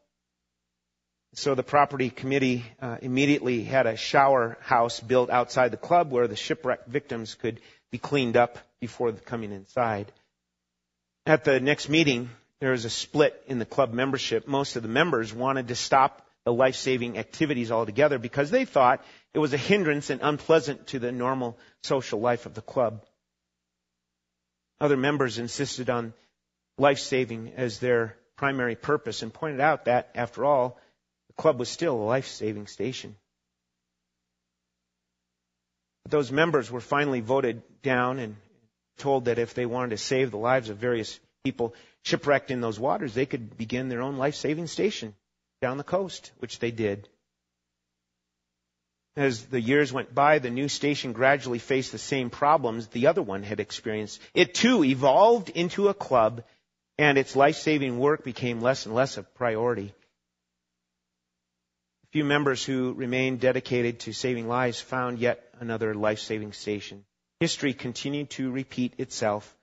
[1.34, 6.30] So the property committee uh, immediately had a shower house built outside the club where
[6.30, 7.60] the shipwreck victims could
[7.92, 10.14] be cleaned up before coming inside.
[11.26, 12.30] At the next meeting,
[12.62, 14.48] there was a split in the club membership.
[14.48, 19.04] Most of the members wanted to stop the life-saving activities altogether because they thought
[19.34, 23.04] it was a hindrance and unpleasant to the normal social life of the club.
[24.80, 26.14] Other members insisted on
[26.78, 30.78] life-saving as their primary purpose and pointed out that, after all,
[31.28, 33.16] the club was still a life-saving station.
[36.04, 38.36] But those members were finally voted down and
[38.98, 41.74] told that if they wanted to save the lives of various people,
[42.06, 45.16] shipwrecked in those waters, they could begin their own life saving station
[45.62, 47.10] down the coast, which they did.
[49.18, 53.22] As the years went by, the new station gradually faced the same problems the other
[53.22, 54.22] one had experienced.
[54.34, 56.44] It too evolved into a club,
[56.98, 59.94] and its life saving work became less and less a priority.
[62.04, 67.04] A few members who remained dedicated to saving lives found yet another life saving station.
[67.40, 69.56] History continued to repeat itself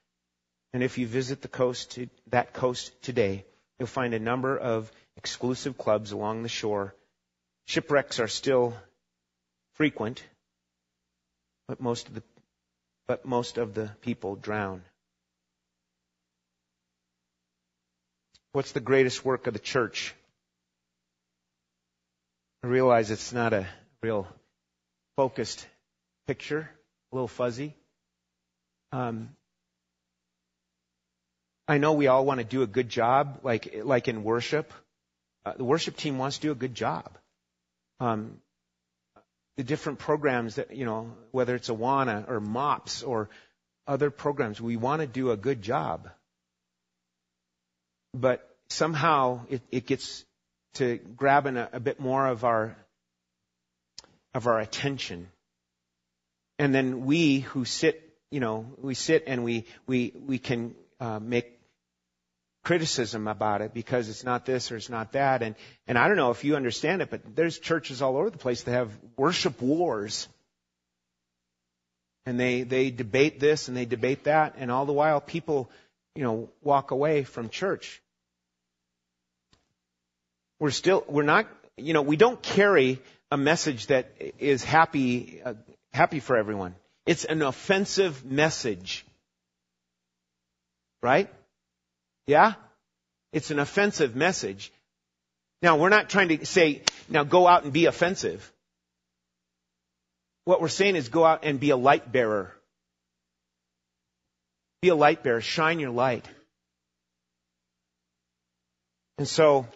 [0.72, 1.98] and if you visit the coast,
[2.28, 3.44] that coast today,
[3.78, 6.94] you'll find a number of exclusive clubs along the shore.
[7.66, 8.74] Shipwrecks are still
[9.74, 10.22] frequent,
[11.68, 12.22] but most of the,
[13.06, 14.82] but most of the people drown.
[18.52, 20.14] What's the greatest work of the church?
[22.62, 23.66] I realize it's not a
[24.02, 24.28] real
[25.16, 25.66] focused
[26.26, 26.70] picture,
[27.10, 27.74] a little fuzzy.
[28.92, 29.30] Um,
[31.68, 34.72] I know we all want to do a good job, like like in worship.
[35.44, 37.18] Uh, the worship team wants to do a good job.
[38.00, 38.38] Um,
[39.56, 43.30] the different programs that you know, whether it's Awana or MOPS or
[43.86, 46.08] other programs, we want to do a good job.
[48.14, 50.24] But somehow it, it gets
[50.74, 52.76] to grabbing a, a bit more of our
[54.34, 55.28] of our attention,
[56.58, 61.18] and then we who sit, you know, we sit and we we we can uh,
[61.18, 61.58] make
[62.62, 65.42] criticism about it because it's not this or it's not that.
[65.42, 65.56] And,
[65.88, 68.62] and I don't know if you understand it, but there's churches all over the place
[68.62, 70.28] that have worship wars.
[72.24, 75.68] And they, they debate this and they debate that, and all the while people,
[76.14, 78.00] you know, walk away from church.
[80.60, 83.00] We're still, we're not, you know, we don't carry
[83.32, 85.54] a message that is happy, uh,
[85.92, 86.76] happy for everyone.
[87.06, 89.04] It's an offensive message.
[91.02, 91.28] Right?
[92.26, 92.54] Yeah?
[93.32, 94.72] It's an offensive message.
[95.62, 98.52] Now, we're not trying to say, now go out and be offensive.
[100.44, 102.52] What we're saying is go out and be a light bearer.
[104.80, 105.40] Be a light bearer.
[105.40, 106.26] Shine your light.
[109.18, 109.66] And so,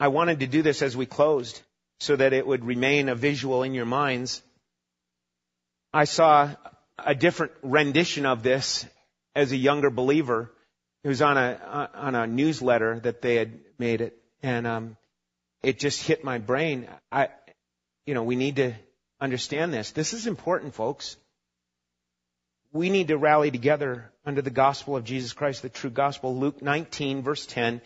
[0.00, 1.60] I wanted to do this as we closed
[2.00, 4.42] so that it would remain a visual in your minds.
[5.92, 6.50] I saw
[6.98, 8.84] a different rendition of this
[9.34, 10.52] as a younger believer.
[11.04, 14.96] It was on a on a newsletter that they had made it, and um,
[15.62, 16.88] it just hit my brain.
[17.10, 17.28] I,
[18.06, 18.74] you know, we need to
[19.20, 19.90] understand this.
[19.92, 21.16] This is important, folks.
[22.72, 26.36] we need to rally together under the gospel of Jesus Christ, the true gospel.
[26.36, 27.80] Luke 19 verse 10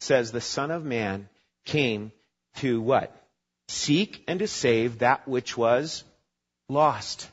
[0.00, 1.28] says, the Son of Man
[1.64, 2.12] came
[2.56, 3.14] to what?
[3.68, 6.04] Seek and to save that which was
[6.68, 7.30] lost.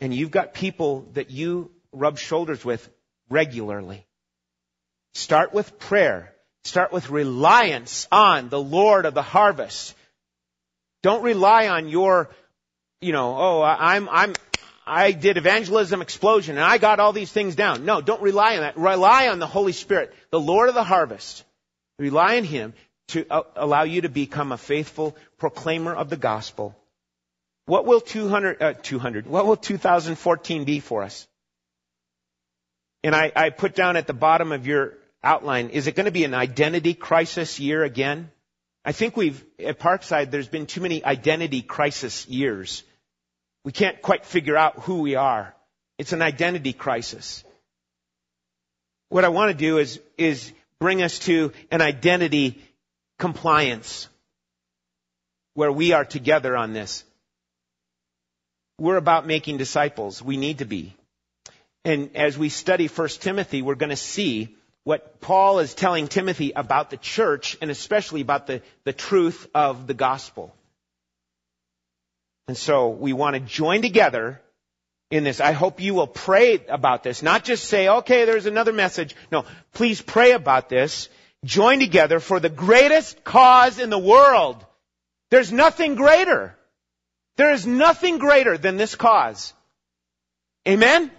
[0.00, 2.88] And you've got people that you rub shoulders with
[3.28, 4.06] regularly.
[5.14, 6.32] Start with prayer.
[6.64, 9.94] Start with reliance on the Lord of the harvest.
[11.02, 12.30] Don't rely on your,
[13.00, 14.34] you know, oh, I'm, I'm,
[14.86, 17.84] I did evangelism explosion and I got all these things down.
[17.84, 18.76] No, don't rely on that.
[18.76, 21.44] Rely on the Holy Spirit, the Lord of the harvest.
[21.98, 22.74] Rely on Him
[23.08, 26.76] to uh, allow you to become a faithful proclaimer of the gospel.
[27.70, 31.28] What will 200, uh, 200, what will 2014 be for us?
[33.04, 36.10] And I, I put down at the bottom of your outline, is it going to
[36.10, 38.28] be an identity crisis year again?
[38.84, 42.82] I think we've, at Parkside, there's been too many identity crisis years.
[43.62, 45.54] We can't quite figure out who we are.
[45.96, 47.44] It's an identity crisis.
[49.10, 52.60] What I want to do is, is bring us to an identity
[53.20, 54.08] compliance
[55.54, 57.04] where we are together on this.
[58.80, 60.22] We're about making disciples.
[60.22, 60.96] We need to be.
[61.84, 66.52] And as we study 1 Timothy, we're going to see what Paul is telling Timothy
[66.56, 70.54] about the church and especially about the, the truth of the gospel.
[72.48, 74.40] And so we want to join together
[75.10, 75.40] in this.
[75.40, 77.22] I hope you will pray about this.
[77.22, 79.14] Not just say, okay, there's another message.
[79.30, 81.10] No, please pray about this.
[81.44, 84.64] Join together for the greatest cause in the world.
[85.30, 86.56] There's nothing greater.
[87.40, 89.54] There is nothing greater than this cause.
[90.68, 91.10] Amen?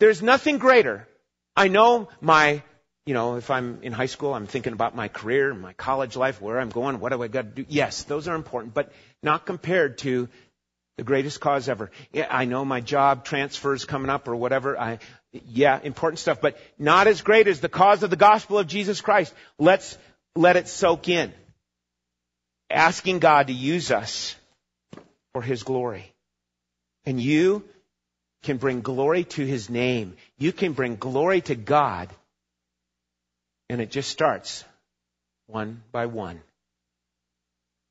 [0.00, 1.06] There's nothing greater.
[1.54, 2.62] I know my,
[3.04, 6.40] you know, if I'm in high school, I'm thinking about my career, my college life,
[6.40, 7.66] where I'm going, what do I got to do?
[7.68, 8.90] Yes, those are important, but
[9.22, 10.30] not compared to
[10.96, 11.90] the greatest cause ever.
[12.14, 14.80] Yeah, I know my job transfers coming up or whatever.
[14.80, 14.98] I,
[15.30, 19.02] yeah, important stuff, but not as great as the cause of the gospel of Jesus
[19.02, 19.34] Christ.
[19.58, 19.98] Let's
[20.34, 21.34] let it soak in.
[22.70, 24.36] Asking God to use us
[25.32, 26.12] for His glory.
[27.04, 27.64] And you
[28.42, 30.16] can bring glory to His name.
[30.38, 32.08] You can bring glory to God.
[33.68, 34.64] And it just starts
[35.46, 36.40] one by one.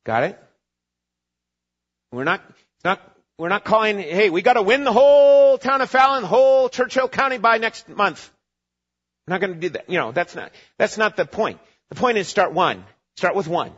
[0.06, 0.44] Got it?
[2.12, 2.42] We're not,
[2.84, 3.00] not,
[3.38, 7.08] we're not calling, hey, we gotta win the whole town of Fallon, the whole Churchill
[7.08, 8.30] County by next month.
[9.28, 9.90] We're not gonna do that.
[9.90, 11.60] You know, that's not, that's not the point.
[11.90, 12.84] The point is start one.
[13.16, 13.72] Start with one.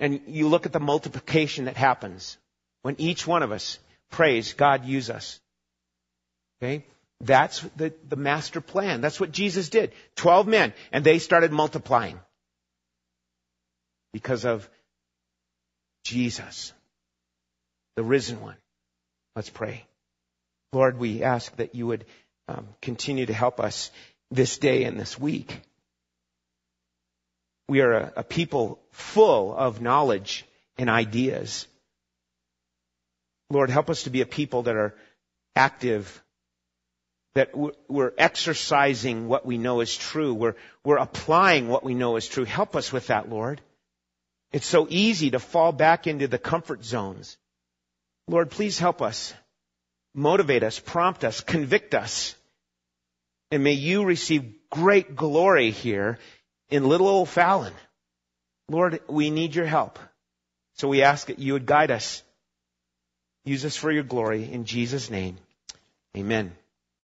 [0.00, 2.38] And you look at the multiplication that happens
[2.82, 3.78] when each one of us
[4.10, 5.38] prays, God use us.
[6.60, 6.86] Okay?
[7.20, 9.02] That's the, the master plan.
[9.02, 9.92] That's what Jesus did.
[10.16, 12.18] Twelve men, and they started multiplying.
[14.12, 14.68] Because of
[16.04, 16.72] Jesus,
[17.96, 18.56] the risen one.
[19.36, 19.84] Let's pray.
[20.72, 22.06] Lord, we ask that you would
[22.48, 23.90] um, continue to help us
[24.30, 25.60] this day and this week.
[27.70, 30.44] We are a, a people full of knowledge
[30.76, 31.68] and ideas.
[33.48, 34.96] Lord, help us to be a people that are
[35.54, 36.20] active,
[37.34, 37.50] that
[37.88, 40.34] we're exercising what we know is true.
[40.34, 42.44] We're, we're applying what we know is true.
[42.44, 43.60] Help us with that, Lord.
[44.50, 47.36] It's so easy to fall back into the comfort zones.
[48.26, 49.32] Lord, please help us.
[50.12, 52.34] Motivate us, prompt us, convict us.
[53.52, 56.18] And may you receive great glory here
[56.70, 57.74] in little old Fallon.
[58.68, 59.98] Lord, we need your help.
[60.74, 62.22] So we ask that you would guide us.
[63.44, 65.38] Use us for your glory in Jesus' name.
[66.16, 66.52] Amen.